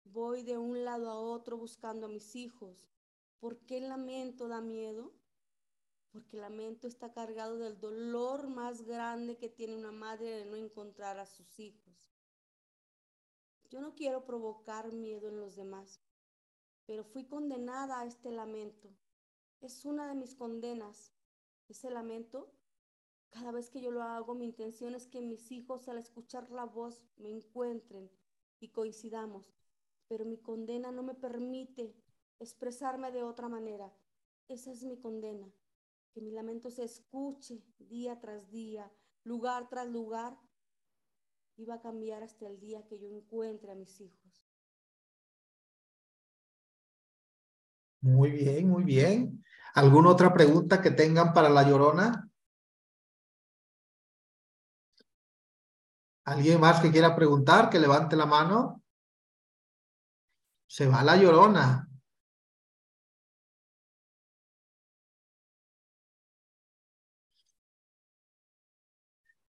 voy 0.04 0.42
de 0.42 0.56
un 0.56 0.84
lado 0.84 1.10
a 1.10 1.18
otro 1.18 1.56
buscando 1.56 2.06
a 2.06 2.08
mis 2.08 2.34
hijos. 2.34 2.88
¿Por 3.38 3.58
qué 3.66 3.78
el 3.78 3.88
lamento 3.88 4.48
da 4.48 4.60
miedo? 4.60 5.12
Porque 6.10 6.36
el 6.36 6.42
lamento 6.42 6.86
está 6.86 7.12
cargado 7.12 7.58
del 7.58 7.78
dolor 7.78 8.48
más 8.48 8.82
grande 8.82 9.36
que 9.36 9.48
tiene 9.48 9.76
una 9.76 9.92
madre 9.92 10.30
de 10.30 10.46
no 10.46 10.56
encontrar 10.56 11.18
a 11.18 11.26
sus 11.26 11.58
hijos. 11.58 12.10
Yo 13.68 13.80
no 13.80 13.94
quiero 13.94 14.24
provocar 14.24 14.92
miedo 14.92 15.28
en 15.28 15.40
los 15.40 15.56
demás, 15.56 16.00
pero 16.86 17.04
fui 17.04 17.26
condenada 17.26 18.00
a 18.00 18.06
este 18.06 18.30
lamento. 18.30 18.88
Es 19.60 19.84
una 19.84 20.08
de 20.08 20.14
mis 20.14 20.34
condenas. 20.34 21.12
Ese 21.68 21.90
lamento 21.90 22.56
cada 23.30 23.52
vez 23.52 23.68
que 23.68 23.82
yo 23.82 23.90
lo 23.90 24.02
hago, 24.02 24.34
mi 24.34 24.46
intención 24.46 24.94
es 24.94 25.06
que 25.06 25.20
mis 25.20 25.52
hijos 25.52 25.88
al 25.88 25.98
escuchar 25.98 26.50
la 26.50 26.64
voz 26.64 27.04
me 27.18 27.30
encuentren 27.30 28.10
y 28.60 28.68
coincidamos, 28.68 29.52
pero 30.08 30.24
mi 30.24 30.38
condena 30.38 30.90
no 30.90 31.02
me 31.02 31.14
permite 31.14 31.94
expresarme 32.38 33.10
de 33.10 33.22
otra 33.22 33.48
manera. 33.48 33.92
Esa 34.48 34.70
es 34.70 34.82
mi 34.82 34.98
condena, 34.98 35.48
que 36.12 36.20
mi 36.20 36.30
lamento 36.30 36.70
se 36.70 36.84
escuche 36.84 37.62
día 37.78 38.20
tras 38.20 38.50
día, 38.50 38.90
lugar 39.24 39.68
tras 39.68 39.88
lugar, 39.88 40.38
y 41.56 41.64
va 41.64 41.74
a 41.74 41.80
cambiar 41.80 42.22
hasta 42.22 42.46
el 42.46 42.60
día 42.60 42.86
que 42.86 42.98
yo 42.98 43.08
encuentre 43.08 43.72
a 43.72 43.74
mis 43.74 44.00
hijos. 44.00 44.32
Muy 48.02 48.30
bien, 48.30 48.68
muy 48.68 48.84
bien. 48.84 49.44
¿Alguna 49.74 50.10
otra 50.10 50.32
pregunta 50.32 50.80
que 50.80 50.90
tengan 50.90 51.32
para 51.32 51.48
la 51.48 51.68
llorona? 51.68 52.30
¿Alguien 56.24 56.60
más 56.60 56.80
que 56.80 56.90
quiera 56.90 57.16
preguntar? 57.16 57.70
Que 57.70 57.78
levante 57.78 58.16
la 58.16 58.26
mano. 58.26 58.82
Se 60.66 60.86
va 60.86 61.02
la 61.02 61.16
llorona. 61.16 61.88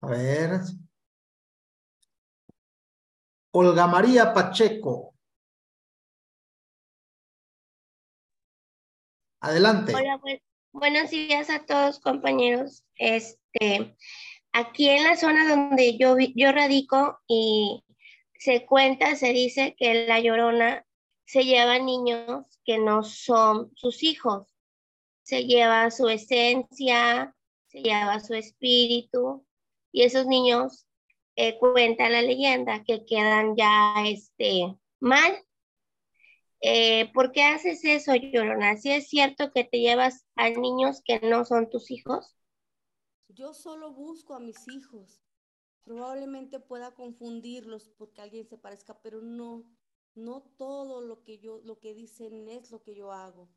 A 0.04 0.06
ver. 0.06 0.60
Olga 3.52 3.86
María 3.86 4.34
Pacheco. 4.34 5.14
Adelante. 9.40 9.94
Hola, 9.94 10.20
buenos 10.72 11.10
días 11.10 11.48
a 11.48 11.64
todos 11.64 12.00
compañeros. 12.00 12.84
Este, 12.96 13.96
Aquí 14.52 14.90
en 14.90 15.04
la 15.04 15.16
zona 15.16 15.48
donde 15.48 15.96
yo, 15.96 16.16
yo 16.18 16.52
radico 16.52 17.20
y 17.26 17.82
se 18.38 18.66
cuenta, 18.66 19.16
se 19.16 19.32
dice 19.32 19.74
que 19.78 20.06
la 20.06 20.20
llorona 20.20 20.84
se 21.24 21.44
lleva 21.44 21.78
niños 21.78 22.44
que 22.66 22.76
no 22.76 23.04
son 23.04 23.72
sus 23.74 24.02
hijos. 24.02 24.54
Se 25.22 25.46
lleva 25.46 25.90
su 25.90 26.10
esencia, 26.10 27.34
se 27.68 27.80
lleva 27.80 28.20
su 28.20 28.34
espíritu 28.34 29.46
y 29.94 30.02
esos 30.02 30.26
niños, 30.26 30.88
eh, 31.37 31.57
cuenta 31.61 32.09
la 32.09 32.20
leyenda, 32.20 32.83
que 32.83 33.07
quedan 33.07 33.54
ya 33.54 33.94
este, 34.04 34.76
mal. 34.98 35.33
Eh, 36.61 37.12
¿Por 37.14 37.30
qué 37.30 37.44
haces 37.44 37.85
eso, 37.85 38.12
Llorona? 38.16 38.76
¿Si 38.76 38.90
es 38.90 39.09
cierto 39.09 39.52
que 39.52 39.62
te 39.62 39.78
llevas 39.78 40.26
a 40.35 40.50
niños 40.50 41.00
que 41.04 41.20
no 41.20 41.44
son 41.44 41.70
tus 41.70 41.92
hijos? 41.92 42.37
Yo 43.28 43.54
solo 43.54 43.92
busco 43.92 44.35
a 44.35 44.40
mis 44.40 44.66
hijos. 44.66 45.22
Probablemente 45.85 46.59
pueda 46.59 46.92
confundirlos 46.96 47.88
porque 47.96 48.20
alguien 48.20 48.48
se 48.48 48.59
parezca, 48.59 48.98
pero 49.00 49.22
no, 49.22 49.62
no 50.16 50.42
todo 50.59 51.02
lo 51.02 51.22
que 51.22 51.38
yo, 51.38 51.61
lo 51.62 51.78
que 51.78 51.94
dicen 51.94 52.48
es 52.48 52.72
lo 52.72 52.83
que 52.83 52.96
yo 52.96 53.12
hago. 53.12 53.48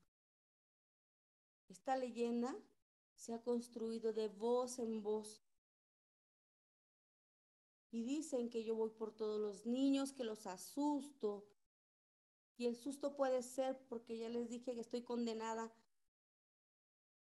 Esta 1.67 1.97
leyenda 1.97 2.56
se 3.15 3.34
ha 3.34 3.41
construido 3.41 4.13
de 4.13 4.28
voz 4.28 4.78
en 4.78 5.02
voz. 5.02 5.46
Y 7.91 8.04
dicen 8.04 8.50
que 8.50 8.63
yo 8.63 8.76
voy 8.76 8.89
por 8.89 9.15
todos 9.15 9.39
los 9.39 9.65
niños, 9.65 10.12
que 10.12 10.23
los 10.23 10.45
asusto. 10.45 11.47
Y 12.58 12.65
el 12.65 12.76
susto 12.76 13.15
puede 13.15 13.43
ser 13.43 13.80
porque 13.88 14.17
ya 14.17 14.30
les 14.30 14.50
dije 14.50 14.73
que 14.73 14.82
estoy 14.82 15.04
condenada 15.04 15.71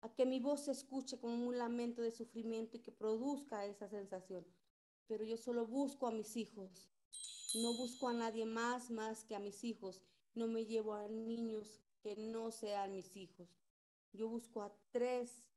a 0.01 0.13
que 0.13 0.25
mi 0.25 0.39
voz 0.39 0.65
se 0.65 0.71
escuche 0.71 1.17
como 1.17 1.47
un 1.47 1.57
lamento 1.57 2.01
de 2.01 2.11
sufrimiento 2.11 2.75
y 2.75 2.81
que 2.81 2.91
produzca 2.91 3.65
esa 3.65 3.87
sensación. 3.87 4.45
Pero 5.07 5.23
yo 5.23 5.37
solo 5.37 5.65
busco 5.65 6.07
a 6.07 6.11
mis 6.11 6.35
hijos. 6.35 6.89
No 7.55 7.73
busco 7.73 8.09
a 8.09 8.13
nadie 8.13 8.45
más 8.45 8.89
más 8.89 9.23
que 9.23 9.35
a 9.35 9.39
mis 9.39 9.63
hijos. 9.63 10.01
No 10.35 10.47
me 10.47 10.65
llevo 10.65 10.93
a 10.93 11.07
niños 11.07 11.81
que 12.01 12.17
no 12.17 12.51
sean 12.51 12.91
mis 12.91 13.15
hijos. 13.15 13.47
Yo 14.11 14.27
busco 14.27 14.61
a 14.61 14.75
tres. 14.91 15.49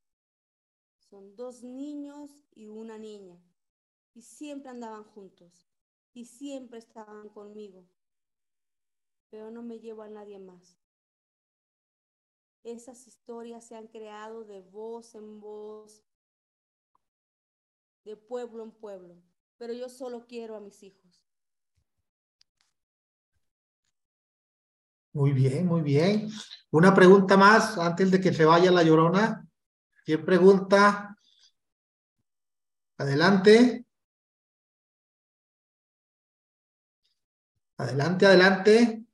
Son 1.11 1.35
dos 1.35 1.63
niños 1.63 2.31
y 2.55 2.69
una 2.69 2.99
niña. 2.99 3.43
Y 4.17 4.23
siempre 4.23 4.71
andaban 4.71 5.05
juntos. 5.05 5.69
Y 6.13 6.25
siempre 6.25 6.81
estaban 6.81 7.29
conmigo. 7.29 7.87
Pero 9.31 9.53
no 9.53 9.63
me 9.63 9.79
llevo 9.79 10.03
a 10.03 10.09
nadie 10.09 10.41
más 10.41 10.77
esas 12.67 13.07
historias 13.07 13.65
se 13.65 13.77
han 13.77 13.87
creado 13.87 14.45
de 14.45 14.61
voz 14.61 15.15
en 15.15 15.41
voz, 15.41 16.05
de 18.05 18.17
pueblo 18.17 18.65
en 18.65 18.73
pueblo, 18.73 19.23
pero 19.57 19.73
yo 19.73 19.89
solo 19.89 20.27
quiero 20.27 20.57
a 20.57 20.61
mis 20.61 20.83
hijos. 20.83 21.25
Muy 25.13 25.33
bien, 25.33 25.67
muy 25.67 25.81
bien. 25.81 26.29
Una 26.71 26.93
pregunta 26.93 27.37
más 27.37 27.79
antes 27.79 28.11
de 28.11 28.21
que 28.21 28.35
se 28.35 28.45
vaya 28.45 28.71
la 28.71 28.83
llorona. 28.83 29.49
¿Quién 30.05 30.25
pregunta? 30.25 31.17
Adelante. 32.99 33.86
Adelante, 37.79 38.27
adelante. 38.27 39.05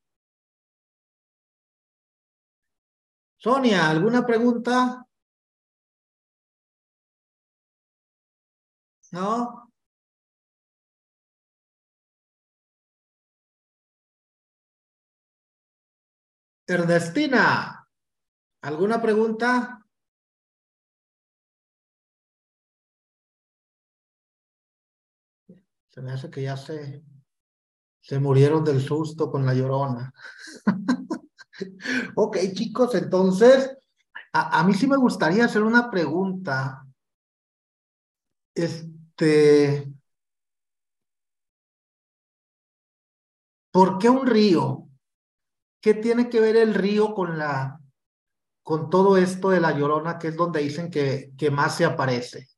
Sonia, 3.37 3.91
¿alguna 3.91 4.25
pregunta? 4.25 5.05
¿No? 9.13 9.71
Ernestina, 16.67 17.87
¿alguna 18.63 19.03
pregunta? 19.03 19.85
Se 25.91 26.01
me 26.01 26.13
hace 26.13 26.31
que 26.31 26.43
ya 26.43 26.57
se, 26.57 27.03
se 28.03 28.19
murieron 28.19 28.65
del 28.65 28.81
susto 28.83 29.31
con 29.31 29.47
la 29.47 29.55
llorona. 29.55 30.13
ok, 32.17 32.37
chicos, 32.53 32.95
entonces, 32.97 33.77
a, 34.33 34.63
mí 34.65 34.75
sí 34.75 34.87
me 34.87 34.97
gustaría 34.97 35.45
hacer 35.45 35.63
una 35.63 35.89
pregunta. 35.91 36.85
Este, 38.55 39.93
¿por 43.71 43.99
qué 43.99 44.09
un 44.11 44.27
río? 44.27 44.89
¿Qué 45.81 45.95
tiene 45.95 46.29
que 46.29 46.41
ver 46.41 46.57
el 46.57 46.75
río 46.75 47.15
con 47.15 47.39
la 47.39 47.79
con 48.65 48.91
todo 48.91 49.17
esto 49.17 49.51
de 49.51 49.61
la 49.61 49.77
llorona, 49.77 50.19
que 50.19 50.29
es 50.29 50.37
donde 50.37 50.61
dicen 50.61 50.89
que, 50.91 51.33
que 51.37 51.51
más 51.51 51.77
se 51.77 51.85
aparece? 51.85 52.52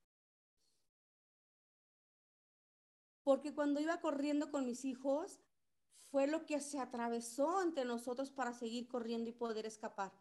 Porque 3.24 3.54
cuando 3.54 3.80
iba 3.80 4.00
corriendo 4.00 4.50
con 4.50 4.66
mis 4.66 4.84
hijos, 4.84 5.40
fue 6.10 6.26
lo 6.28 6.46
que 6.46 6.60
se 6.60 6.78
atravesó 6.78 7.62
entre 7.62 7.84
nosotros 7.84 8.30
para 8.30 8.52
seguir 8.52 8.86
corriendo 8.86 9.30
y 9.30 9.32
poder 9.32 9.66
escapar. 9.66 10.12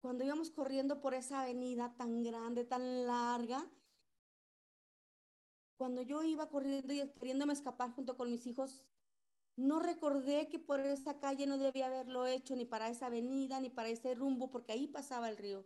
Cuando 0.00 0.24
íbamos 0.24 0.50
corriendo 0.50 1.00
por 1.00 1.14
esa 1.14 1.42
avenida 1.42 1.94
tan 1.96 2.22
grande, 2.22 2.64
tan 2.64 3.06
larga, 3.06 3.68
cuando 5.76 6.02
yo 6.02 6.22
iba 6.22 6.48
corriendo 6.48 6.92
y 6.92 7.08
queriéndome 7.18 7.52
escapar 7.52 7.90
junto 7.92 8.16
con 8.16 8.30
mis 8.30 8.46
hijos, 8.46 8.84
no 9.56 9.80
recordé 9.80 10.48
que 10.48 10.60
por 10.60 10.78
esa 10.78 11.18
calle 11.18 11.46
no 11.46 11.58
debía 11.58 11.86
haberlo 11.86 12.26
hecho, 12.26 12.54
ni 12.54 12.64
para 12.64 12.88
esa 12.88 13.06
avenida, 13.06 13.58
ni 13.58 13.70
para 13.70 13.88
ese 13.88 14.14
rumbo, 14.14 14.50
porque 14.50 14.72
ahí 14.72 14.86
pasaba 14.86 15.28
el 15.28 15.36
río. 15.36 15.64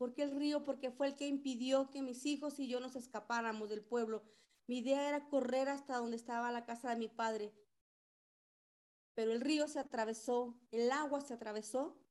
¿Por 0.00 0.14
qué 0.14 0.22
el 0.22 0.34
río? 0.34 0.64
Porque 0.64 0.90
fue 0.90 1.08
el 1.08 1.14
que 1.14 1.26
impidió 1.26 1.90
que 1.90 2.00
mis 2.00 2.24
hijos 2.24 2.58
y 2.58 2.66
yo 2.66 2.80
nos 2.80 2.96
escapáramos 2.96 3.68
del 3.68 3.82
pueblo. 3.82 4.22
Mi 4.66 4.78
idea 4.78 5.06
era 5.06 5.28
correr 5.28 5.68
hasta 5.68 5.98
donde 5.98 6.16
estaba 6.16 6.50
la 6.50 6.64
casa 6.64 6.88
de 6.88 6.96
mi 6.96 7.08
padre. 7.08 7.52
Pero 9.12 9.32
el 9.32 9.42
río 9.42 9.68
se 9.68 9.78
atravesó, 9.78 10.58
el 10.70 10.90
agua 10.90 11.20
se 11.20 11.34
atravesó. 11.34 12.02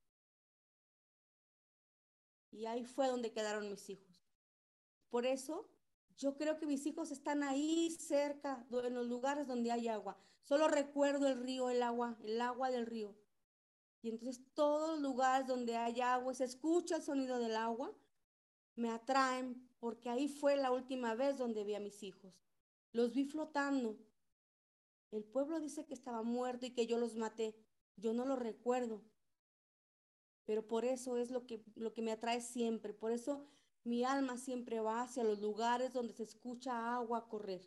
Y 2.52 2.68
ahí 2.68 2.86
fue 2.86 3.08
donde 3.08 3.32
quedaron 3.32 3.68
mis 3.68 3.90
hijos. 3.90 4.24
Por 5.10 5.26
eso 5.26 5.68
yo 6.16 6.38
creo 6.38 6.60
que 6.60 6.68
mis 6.68 6.86
hijos 6.86 7.10
están 7.10 7.42
ahí 7.42 7.90
cerca, 7.90 8.68
en 8.72 8.94
los 8.94 9.08
lugares 9.08 9.48
donde 9.48 9.72
hay 9.72 9.88
agua. 9.88 10.16
Solo 10.44 10.68
recuerdo 10.68 11.28
el 11.28 11.42
río, 11.42 11.72
el 11.72 11.82
agua, 11.82 12.20
el 12.24 12.40
agua 12.40 12.70
del 12.70 12.86
río. 12.86 13.18
Y 14.02 14.10
entonces 14.10 14.42
todos 14.54 14.92
los 14.92 15.02
lugares 15.02 15.48
donde 15.48 15.76
hay 15.76 16.02
agua, 16.02 16.34
se 16.34 16.46
escucha 16.46 16.98
el 16.98 17.04
sonido 17.04 17.40
del 17.40 17.56
agua, 17.56 17.94
me 18.76 18.90
atraen 18.90 19.70
porque 19.80 20.10
ahí 20.10 20.28
fue 20.28 20.56
la 20.56 20.72
última 20.72 21.16
vez 21.16 21.38
donde 21.38 21.64
vi 21.64 21.76
a 21.76 21.80
mis 21.80 22.02
hijos. 22.04 22.34
Los 22.92 23.14
vi 23.14 23.26
flotando. 23.26 23.98
El 25.12 25.24
pueblo 25.24 25.60
dice 25.60 25.86
que 25.86 25.94
estaba 25.94 26.22
muerto 26.22 26.66
y 26.66 26.72
que 26.72 26.88
yo 26.88 26.98
los 26.98 27.16
maté. 27.16 27.56
Yo 27.98 28.14
no 28.14 28.26
lo 28.26 28.36
recuerdo. 28.36 29.02
Pero 30.46 30.68
por 30.68 30.86
eso 30.86 31.18
es 31.18 31.30
lo 31.30 31.46
que, 31.46 31.64
lo 31.76 31.94
que 31.94 32.02
me 32.02 32.12
atrae 32.12 32.42
siempre. 32.42 32.94
Por 32.94 33.12
eso 33.12 33.46
mi 33.84 34.04
alma 34.04 34.38
siempre 34.38 34.80
va 34.80 35.02
hacia 35.02 35.24
los 35.24 35.40
lugares 35.40 35.94
donde 35.94 36.14
se 36.14 36.24
escucha 36.24 36.94
agua 36.94 37.30
correr, 37.30 37.62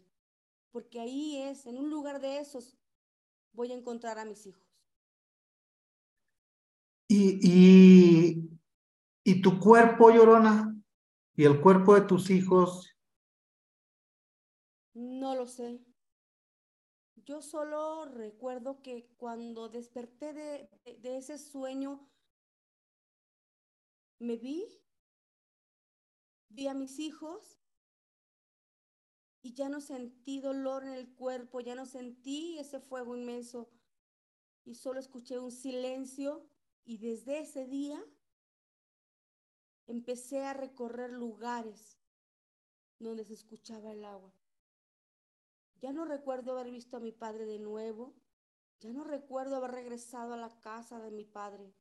porque 0.71 1.01
ahí 1.01 1.39
es, 1.39 1.67
en 1.67 1.79
un 1.79 1.91
lugar 1.91 2.21
de 2.21 2.39
esos, 2.39 2.77
voy 3.53 3.73
a 3.73 3.75
encontrar 3.75 4.19
a 4.19 4.25
mis 4.25 4.47
hijos. 4.47 4.72
¿Y, 7.15 7.39
y, 7.43 8.59
y 9.23 9.43
tu 9.43 9.61
cuerpo, 9.61 10.11
Llorona? 10.11 10.75
¿Y 11.37 11.45
el 11.45 11.61
cuerpo 11.61 11.95
de 11.95 12.07
tus 12.07 12.31
hijos? 12.31 12.97
No 14.95 15.37
lo 15.37 15.47
sé. 15.47 15.85
Yo 17.17 17.43
solo 17.43 18.07
recuerdo 18.07 18.81
que 18.81 19.11
cuando 19.19 19.69
desperté 19.69 20.33
de, 20.33 20.71
de, 20.87 20.97
de 21.01 21.19
ese 21.19 21.37
sueño, 21.37 22.11
me 24.19 24.39
vi 24.39 24.67
vi 26.49 26.67
a 26.67 26.73
mis 26.73 26.99
hijos 26.99 27.61
y 29.43 29.53
ya 29.53 29.69
no 29.69 29.83
sentí 29.83 30.41
dolor 30.41 30.85
en 30.85 30.95
el 30.95 31.15
cuerpo, 31.15 31.61
ya 31.61 31.75
no 31.75 31.85
sentí 31.85 32.59
ese 32.59 32.81
fuego 32.81 33.15
inmenso 33.15 33.71
y 34.65 34.77
solo 34.77 34.99
escuché 34.99 35.39
un 35.39 35.51
silencio 35.51 36.49
y 36.85 36.99
desde 36.99 37.41
ese 37.41 37.67
día 37.67 38.03
empecé 39.87 40.45
a 40.45 40.55
recorrer 40.55 41.11
lugares 41.11 41.99
donde 42.99 43.25
se 43.25 43.35
escuchaba 43.35 43.93
el 43.93 44.05
agua. 44.05 44.33
Ya 45.81 45.93
no 45.93 46.05
recuerdo 46.05 46.53
haber 46.53 46.71
visto 46.71 46.97
a 46.97 47.01
mi 47.01 47.13
padre 47.13 47.47
de 47.47 47.59
nuevo, 47.59 48.15
ya 48.81 48.93
no 48.93 49.05
recuerdo 49.05 49.57
haber 49.57 49.73
regresado 49.73 50.33
a 50.33 50.37
la 50.37 50.61
casa 50.61 51.01
de 51.01 51.11
mi 51.11 51.25
padre. 51.25 51.75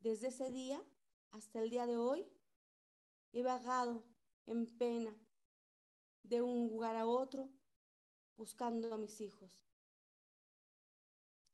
Desde 0.00 0.28
ese 0.28 0.50
día 0.50 0.82
hasta 1.30 1.60
el 1.62 1.70
día 1.70 1.86
de 1.86 1.96
hoy 1.96 2.26
He 3.32 3.44
vagado 3.44 4.02
en 4.46 4.66
pena 4.66 5.14
de 6.24 6.42
un 6.42 6.68
lugar 6.68 6.96
a 6.96 7.06
otro 7.06 7.48
buscando 8.36 8.92
a 8.92 8.98
mis 8.98 9.20
hijos. 9.20 9.62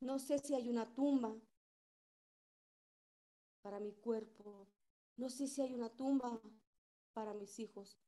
No 0.00 0.18
sé 0.18 0.38
si 0.38 0.54
hay 0.54 0.70
una 0.70 0.94
tumba 0.94 1.36
para 3.66 3.80
mi 3.80 3.90
cuerpo. 3.94 4.68
No 5.16 5.28
sé 5.28 5.48
si 5.48 5.60
hay 5.60 5.74
una 5.74 5.88
tumba 5.88 6.40
para 7.12 7.34
mis 7.34 7.58
hijos. 7.58 7.98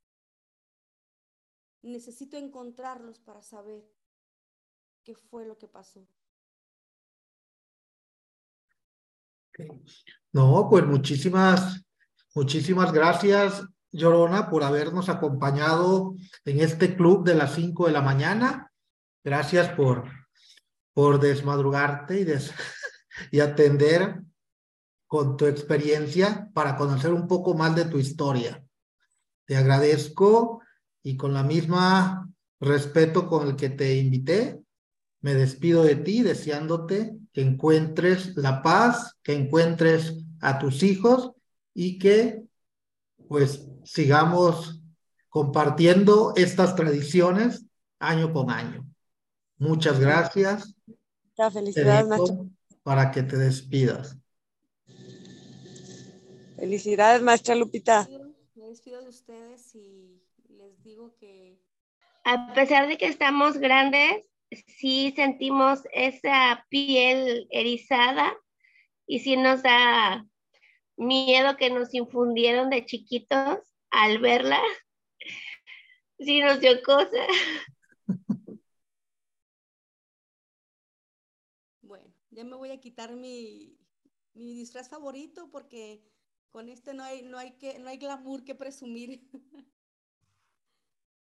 Necesito 1.82 2.36
encontrarlos 2.36 3.18
para 3.18 3.42
saber 3.42 3.82
qué 5.02 5.16
fue 5.16 5.46
lo 5.46 5.58
que 5.58 5.66
pasó. 5.66 6.06
No, 10.30 10.68
pues 10.70 10.86
muchísimas 10.86 11.84
Muchísimas 12.36 12.92
gracias, 12.92 13.64
Llorona, 13.90 14.48
por 14.48 14.62
habernos 14.62 15.08
acompañado 15.08 16.14
en 16.44 16.60
este 16.60 16.94
club 16.94 17.24
de 17.24 17.34
las 17.34 17.56
5 17.56 17.86
de 17.88 17.92
la 17.92 18.02
mañana. 18.02 18.70
Gracias 19.24 19.70
por, 19.70 20.04
por 20.94 21.18
desmadrugarte 21.18 22.20
y, 22.20 22.24
des, 22.24 22.52
y 23.32 23.40
atender 23.40 24.22
con 25.08 25.36
tu 25.36 25.46
experiencia 25.46 26.48
para 26.52 26.76
conocer 26.76 27.12
un 27.12 27.26
poco 27.26 27.54
más 27.54 27.74
de 27.74 27.86
tu 27.86 27.98
historia. 27.98 28.62
Te 29.46 29.56
agradezco 29.56 30.60
y 31.02 31.16
con 31.16 31.32
la 31.32 31.42
misma 31.42 32.30
respeto 32.60 33.26
con 33.26 33.48
el 33.48 33.56
que 33.56 33.70
te 33.70 33.96
invité, 33.96 34.60
me 35.20 35.34
despido 35.34 35.82
de 35.82 35.96
ti 35.96 36.22
deseándote 36.22 37.16
que 37.32 37.40
encuentres 37.40 38.36
la 38.36 38.62
paz, 38.62 39.16
que 39.22 39.32
encuentres 39.32 40.14
a 40.40 40.58
tus 40.58 40.82
hijos 40.82 41.32
y 41.74 41.98
que 41.98 42.44
pues 43.28 43.66
sigamos 43.84 44.82
compartiendo 45.28 46.34
estas 46.36 46.76
tradiciones 46.76 47.64
año 47.98 48.32
con 48.32 48.50
año. 48.50 48.86
Muchas 49.56 49.98
gracias. 49.98 50.74
La 51.36 51.50
felicidades, 51.50 52.20
Para 52.82 53.10
que 53.10 53.22
te 53.22 53.36
despidas. 53.36 54.18
Felicidades, 56.58 57.22
maestra 57.22 57.54
Lupita. 57.54 58.08
Me 58.56 58.66
despido 58.66 59.00
de 59.00 59.08
ustedes 59.08 59.74
y 59.76 60.20
les 60.48 60.82
digo 60.82 61.14
que... 61.14 61.62
A 62.24 62.52
pesar 62.52 62.88
de 62.88 62.98
que 62.98 63.06
estamos 63.06 63.58
grandes, 63.58 64.24
sí 64.66 65.12
sentimos 65.14 65.82
esa 65.92 66.66
piel 66.68 67.46
erizada 67.50 68.36
y 69.06 69.20
sí 69.20 69.36
nos 69.36 69.62
da 69.62 70.26
miedo 70.96 71.56
que 71.56 71.70
nos 71.70 71.94
infundieron 71.94 72.70
de 72.70 72.84
chiquitos 72.84 73.60
al 73.90 74.18
verla. 74.18 74.60
Sí 76.18 76.40
nos 76.40 76.58
dio 76.58 76.82
cosa. 76.82 77.24
Bueno, 81.82 82.12
ya 82.30 82.42
me 82.42 82.56
voy 82.56 82.72
a 82.72 82.80
quitar 82.80 83.14
mi, 83.14 83.78
mi 84.34 84.54
disfraz 84.54 84.88
favorito 84.88 85.48
porque 85.52 86.02
con 86.50 86.68
este 86.68 86.94
no 86.94 87.02
hay, 87.02 87.22
no 87.22 87.38
hay, 87.38 87.52
que, 87.52 87.78
no 87.78 87.88
hay 87.88 87.98
glamour 87.98 88.44
que 88.44 88.54
presumir. 88.54 89.28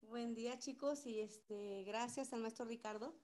Buen 0.03 0.35
día 0.35 0.59
chicos 0.59 1.07
y 1.07 1.21
este, 1.21 1.85
gracias 1.85 2.33
al 2.33 2.41
maestro 2.41 2.67
Ricardo 2.67 3.15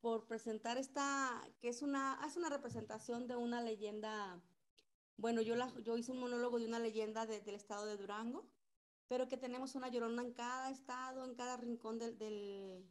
por 0.00 0.26
presentar 0.26 0.78
esta, 0.78 1.42
que 1.60 1.68
es 1.68 1.82
una, 1.82 2.20
es 2.26 2.36
una 2.36 2.48
representación 2.48 3.26
de 3.26 3.36
una 3.36 3.60
leyenda 3.60 4.42
bueno, 5.18 5.40
yo, 5.40 5.56
la, 5.56 5.72
yo 5.80 5.96
hice 5.96 6.12
un 6.12 6.20
monólogo 6.20 6.58
de 6.58 6.66
una 6.66 6.78
leyenda 6.78 7.26
del 7.26 7.54
estado 7.54 7.86
de 7.86 7.96
Durango, 7.96 8.46
pero 9.08 9.28
que 9.28 9.38
tenemos 9.38 9.74
una 9.74 9.88
llorona 9.88 10.22
en 10.22 10.32
cada 10.32 10.70
estado, 10.70 11.24
en 11.24 11.34
cada 11.34 11.56
rincón 11.56 11.98
del, 11.98 12.18
del, 12.18 12.86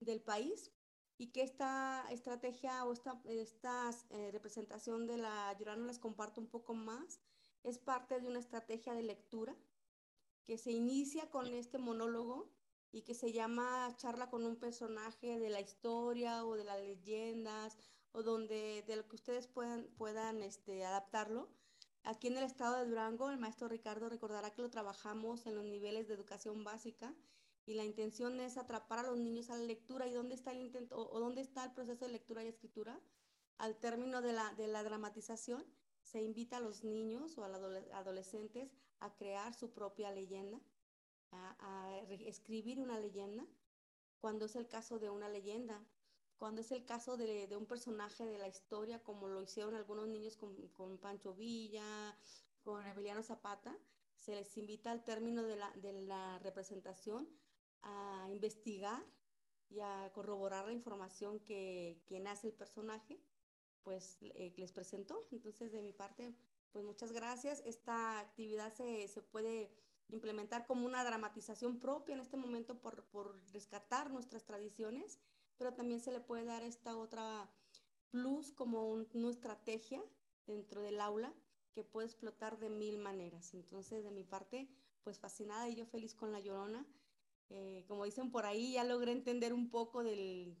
del 0.00 0.20
país, 0.20 0.72
y 1.18 1.28
que 1.28 1.42
esta 1.42 2.04
estrategia 2.10 2.84
o 2.84 2.92
esta, 2.92 3.20
esta 3.24 3.90
eh, 4.10 4.30
representación 4.32 5.06
de 5.06 5.16
la 5.16 5.56
llorona 5.58 5.86
les 5.86 5.98
comparto 5.98 6.40
un 6.40 6.48
poco 6.48 6.74
más. 6.74 7.20
Es 7.62 7.78
parte 7.78 8.20
de 8.20 8.28
una 8.28 8.38
estrategia 8.38 8.94
de 8.94 9.02
lectura 9.02 9.56
que 10.44 10.58
se 10.58 10.70
inicia 10.70 11.30
con 11.30 11.52
este 11.54 11.78
monólogo 11.78 12.52
y 12.92 13.02
que 13.02 13.14
se 13.14 13.32
llama 13.32 13.92
charla 13.96 14.30
con 14.30 14.44
un 14.44 14.56
personaje 14.56 15.38
de 15.38 15.50
la 15.50 15.60
historia 15.60 16.44
o 16.44 16.54
de 16.54 16.64
las 16.64 16.80
leyendas 16.80 17.76
o 18.12 18.22
donde 18.22 18.84
de 18.86 18.96
lo 18.96 19.08
que 19.08 19.16
ustedes 19.16 19.48
puedan, 19.48 19.88
puedan 19.96 20.42
este, 20.42 20.84
adaptarlo. 20.84 21.48
Aquí 22.04 22.28
en 22.28 22.36
el 22.36 22.44
estado 22.44 22.76
de 22.76 22.86
Durango, 22.86 23.30
el 23.30 23.38
maestro 23.38 23.68
Ricardo 23.68 24.08
recordará 24.08 24.52
que 24.52 24.62
lo 24.62 24.70
trabajamos 24.70 25.46
en 25.46 25.56
los 25.56 25.64
niveles 25.64 26.06
de 26.06 26.14
educación 26.14 26.62
básica 26.62 27.12
y 27.66 27.74
la 27.74 27.84
intención 27.84 28.40
es 28.40 28.56
atrapar 28.56 29.00
a 29.00 29.02
los 29.02 29.18
niños 29.18 29.50
a 29.50 29.56
la 29.56 29.64
lectura 29.64 30.06
y 30.06 30.12
dónde 30.12 30.36
está 30.36 30.52
el 30.52 30.60
intento 30.60 30.96
o, 30.96 31.18
dónde 31.18 31.40
está 31.40 31.64
el 31.64 31.72
proceso 31.72 32.04
de 32.04 32.12
lectura 32.12 32.44
y 32.44 32.48
escritura. 32.48 32.98
Al 33.58 33.76
término 33.76 34.22
de 34.22 34.32
la, 34.32 34.54
de 34.54 34.68
la 34.68 34.84
dramatización, 34.84 35.64
se 36.00 36.22
invita 36.22 36.58
a 36.58 36.60
los 36.60 36.84
niños 36.84 37.36
o 37.36 37.44
a 37.44 37.48
los 37.48 37.60
adolescentes 37.92 38.70
a 39.00 39.16
crear 39.16 39.52
su 39.52 39.72
propia 39.72 40.12
leyenda, 40.12 40.60
a, 41.32 42.00
escribir 42.08 42.78
una 42.78 43.00
leyenda, 43.00 43.44
cuando 44.20 44.44
es 44.44 44.54
el 44.54 44.68
caso 44.68 45.00
de 45.00 45.10
una 45.10 45.28
leyenda, 45.28 45.84
cuando 46.38 46.60
es 46.60 46.70
el 46.70 46.84
caso 46.84 47.16
de, 47.16 47.48
de 47.48 47.56
un 47.56 47.66
personaje 47.66 48.24
de 48.26 48.38
la 48.38 48.46
historia, 48.46 49.02
como 49.02 49.26
lo 49.26 49.42
hicieron 49.42 49.74
algunos 49.74 50.06
niños 50.06 50.36
con, 50.36 50.68
con 50.68 50.98
Pancho 50.98 51.34
Villa, 51.34 52.16
con 52.62 52.86
Emiliano 52.86 53.22
Zapata, 53.22 53.76
se 54.14 54.34
les 54.34 54.56
invita 54.56 54.92
al 54.92 55.02
término 55.02 55.42
de 55.42 55.56
la, 55.56 55.70
de 55.72 55.92
la 55.92 56.38
representación 56.38 57.28
a 57.82 58.28
investigar 58.30 59.04
y 59.68 59.80
a 59.80 60.10
corroborar 60.14 60.66
la 60.66 60.72
información 60.72 61.40
que, 61.40 62.02
que 62.06 62.20
nace 62.20 62.46
el 62.46 62.52
personaje, 62.52 63.20
pues 63.82 64.18
eh, 64.20 64.52
les 64.56 64.72
presentó. 64.72 65.26
Entonces, 65.30 65.72
de 65.72 65.82
mi 65.82 65.92
parte, 65.92 66.34
pues 66.72 66.84
muchas 66.84 67.12
gracias. 67.12 67.62
Esta 67.64 68.20
actividad 68.20 68.72
se, 68.72 69.08
se 69.08 69.22
puede 69.22 69.70
implementar 70.08 70.66
como 70.66 70.86
una 70.86 71.04
dramatización 71.04 71.78
propia 71.80 72.14
en 72.14 72.20
este 72.20 72.36
momento 72.36 72.80
por, 72.80 73.04
por 73.06 73.40
rescatar 73.52 74.10
nuestras 74.10 74.44
tradiciones, 74.44 75.18
pero 75.56 75.74
también 75.74 76.00
se 76.00 76.12
le 76.12 76.20
puede 76.20 76.44
dar 76.44 76.62
esta 76.62 76.96
otra 76.96 77.50
plus 78.10 78.52
como 78.52 78.88
una 78.90 79.30
estrategia 79.30 80.02
dentro 80.46 80.82
del 80.82 81.00
aula 81.00 81.34
que 81.72 81.84
puede 81.84 82.06
explotar 82.06 82.58
de 82.58 82.70
mil 82.70 82.98
maneras. 82.98 83.52
Entonces, 83.54 84.04
de 84.04 84.10
mi 84.10 84.24
parte, 84.24 84.68
pues 85.02 85.18
fascinada 85.18 85.68
y 85.68 85.76
yo 85.76 85.86
feliz 85.86 86.14
con 86.14 86.32
la 86.32 86.40
llorona. 86.40 86.86
Eh, 87.50 87.84
como 87.86 88.04
dicen 88.04 88.30
por 88.30 88.44
ahí, 88.44 88.72
ya 88.72 88.84
logré 88.84 89.12
entender 89.12 89.52
un 89.52 89.70
poco 89.70 90.02
del, 90.02 90.56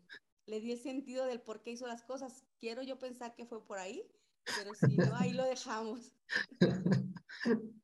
le 0.46 0.60
di 0.60 0.72
el 0.72 0.78
sentido 0.78 1.26
del 1.26 1.40
por 1.40 1.62
qué 1.62 1.72
hizo 1.72 1.86
las 1.86 2.04
cosas. 2.04 2.44
Quiero 2.58 2.82
yo 2.82 2.98
pensar 2.98 3.34
que 3.34 3.46
fue 3.46 3.64
por 3.64 3.78
ahí, 3.78 4.02
pero 4.44 4.74
si 4.74 4.96
no, 4.96 5.16
ahí 5.16 5.32
lo 5.32 5.44
dejamos. 5.44 6.12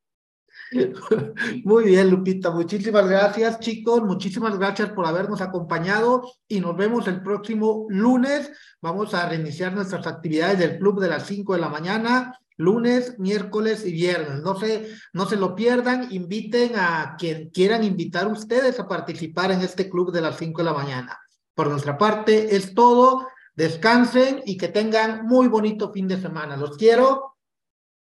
Muy 1.65 1.85
bien, 1.85 2.11
Lupita. 2.11 2.51
Muchísimas 2.51 3.09
gracias, 3.09 3.61
chicos. 3.61 4.03
Muchísimas 4.03 4.59
gracias 4.59 4.91
por 4.91 5.07
habernos 5.07 5.41
acompañado 5.41 6.23
y 6.47 6.61
nos 6.61 6.77
vemos 6.77 7.07
el 7.09 7.23
próximo 7.23 7.87
lunes. 7.89 8.53
Vamos 8.81 9.13
a 9.15 9.29
reiniciar 9.29 9.73
nuestras 9.75 10.07
actividades 10.07 10.59
del 10.59 10.79
club 10.79 11.01
de 11.01 11.09
las 11.09 11.27
5 11.27 11.55
de 11.55 11.61
la 11.61 11.69
mañana 11.69 12.39
lunes, 12.63 13.19
miércoles 13.19 13.85
y 13.85 13.93
viernes. 13.93 14.41
No 14.43 14.59
se, 14.59 14.89
no 15.13 15.27
se 15.27 15.37
lo 15.37 15.55
pierdan, 15.55 16.13
inviten 16.13 16.73
a 16.77 17.17
quien 17.19 17.51
quieran 17.51 17.85
invitar 17.85 18.27
ustedes 18.27 18.81
a 18.81 18.89
participar 18.89 19.53
en 19.53 19.61
este 19.61 19.91
club 19.91 20.13
de 20.13 20.21
las 20.21 20.39
5 20.39 20.63
de 20.63 20.65
la 20.65 20.75
mañana. 20.75 21.19
Por 21.55 21.69
nuestra 21.69 21.99
parte 21.99 22.57
es 22.57 22.75
todo. 22.75 23.29
Descansen 23.55 24.43
y 24.47 24.57
que 24.57 24.69
tengan 24.69 25.27
muy 25.27 25.49
bonito 25.49 25.93
fin 25.93 26.09
de 26.09 26.21
semana. 26.21 26.57
Los 26.57 26.79
quiero 26.79 27.37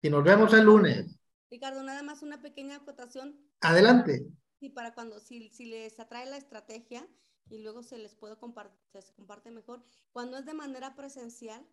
y 0.01 0.09
nos 0.09 0.23
vemos 0.23 0.53
el 0.53 0.63
lunes. 0.63 1.19
Ricardo, 1.51 1.83
nada 1.83 2.01
más 2.01 2.23
una 2.23 2.41
pequeña 2.41 2.77
acotación. 2.77 3.37
Adelante. 3.59 4.25
Sí, 4.59 4.69
para 4.69 4.93
cuando, 4.93 5.19
si, 5.19 5.49
si 5.49 5.65
les 5.65 5.99
atrae 5.99 6.25
la 6.25 6.37
estrategia 6.37 7.05
y 7.49 7.59
luego 7.59 7.83
se 7.83 7.97
les 7.97 8.15
puede 8.15 8.37
compartir, 8.37 8.79
se 9.01 9.13
comparte 9.13 9.51
mejor. 9.51 9.83
Cuando 10.11 10.37
es 10.37 10.45
de 10.45 10.53
manera 10.53 10.95
presencial, 10.95 11.65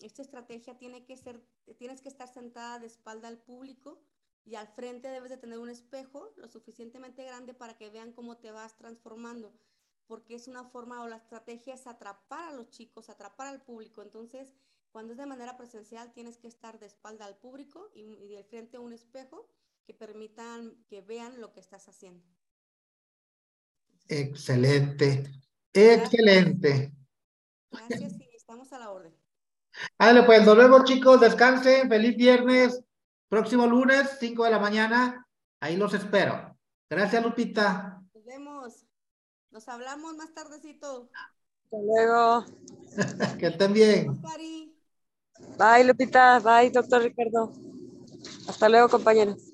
esta 0.00 0.22
estrategia 0.22 0.76
tiene 0.76 1.04
que 1.04 1.16
ser, 1.16 1.42
tienes 1.78 2.00
que 2.00 2.08
estar 2.08 2.32
sentada 2.32 2.78
de 2.78 2.86
espalda 2.86 3.28
al 3.28 3.38
público 3.38 4.02
y 4.44 4.56
al 4.56 4.68
frente 4.68 5.08
debes 5.08 5.30
de 5.30 5.36
tener 5.36 5.58
un 5.58 5.70
espejo 5.70 6.32
lo 6.36 6.48
suficientemente 6.48 7.24
grande 7.24 7.54
para 7.54 7.76
que 7.76 7.90
vean 7.90 8.12
cómo 8.12 8.36
te 8.36 8.50
vas 8.50 8.76
transformando, 8.76 9.54
porque 10.06 10.34
es 10.34 10.48
una 10.48 10.64
forma 10.64 11.02
o 11.02 11.08
la 11.08 11.16
estrategia 11.16 11.74
es 11.74 11.86
atrapar 11.86 12.48
a 12.48 12.52
los 12.52 12.68
chicos, 12.70 13.08
atrapar 13.08 13.46
al 13.46 13.62
público. 13.62 14.02
Entonces, 14.02 14.52
cuando 14.90 15.12
es 15.12 15.18
de 15.18 15.26
manera 15.26 15.56
presencial, 15.56 16.12
tienes 16.12 16.38
que 16.38 16.48
estar 16.48 16.78
de 16.78 16.86
espalda 16.86 17.24
al 17.24 17.36
público 17.36 17.90
y, 17.94 18.02
y 18.02 18.28
de 18.28 18.44
frente 18.44 18.76
a 18.76 18.80
un 18.80 18.92
espejo 18.92 19.48
que 19.84 19.94
permitan 19.94 20.84
que 20.88 21.00
vean 21.00 21.40
lo 21.40 21.52
que 21.52 21.60
estás 21.60 21.88
haciendo. 21.88 22.24
Excelente, 24.08 25.24
excelente. 25.72 26.92
Gracias 27.70 28.20
y 28.20 28.36
estamos 28.36 28.72
a 28.72 28.78
la 28.78 28.90
orden. 28.90 29.23
Vale, 29.98 30.22
pues 30.22 30.44
nos 30.44 30.56
vemos 30.56 30.84
chicos, 30.84 31.20
descansen, 31.20 31.88
feliz 31.88 32.16
viernes, 32.16 32.82
próximo 33.28 33.66
lunes, 33.66 34.16
5 34.20 34.44
de 34.44 34.50
la 34.50 34.58
mañana, 34.58 35.26
ahí 35.60 35.76
los 35.76 35.94
espero. 35.94 36.56
Gracias 36.88 37.22
Lupita. 37.22 38.00
Nos 38.14 38.24
vemos, 38.24 38.84
nos 39.50 39.68
hablamos 39.68 40.14
más 40.16 40.32
tardecito. 40.32 41.08
Hasta 41.64 41.76
luego. 41.78 42.44
que 43.38 43.46
estén 43.46 43.72
bien. 43.72 44.22
Bye 45.58 45.84
Lupita, 45.84 46.38
bye 46.40 46.70
doctor 46.70 47.02
Ricardo. 47.02 47.52
Hasta 48.48 48.68
luego 48.68 48.88
compañeros. 48.88 49.53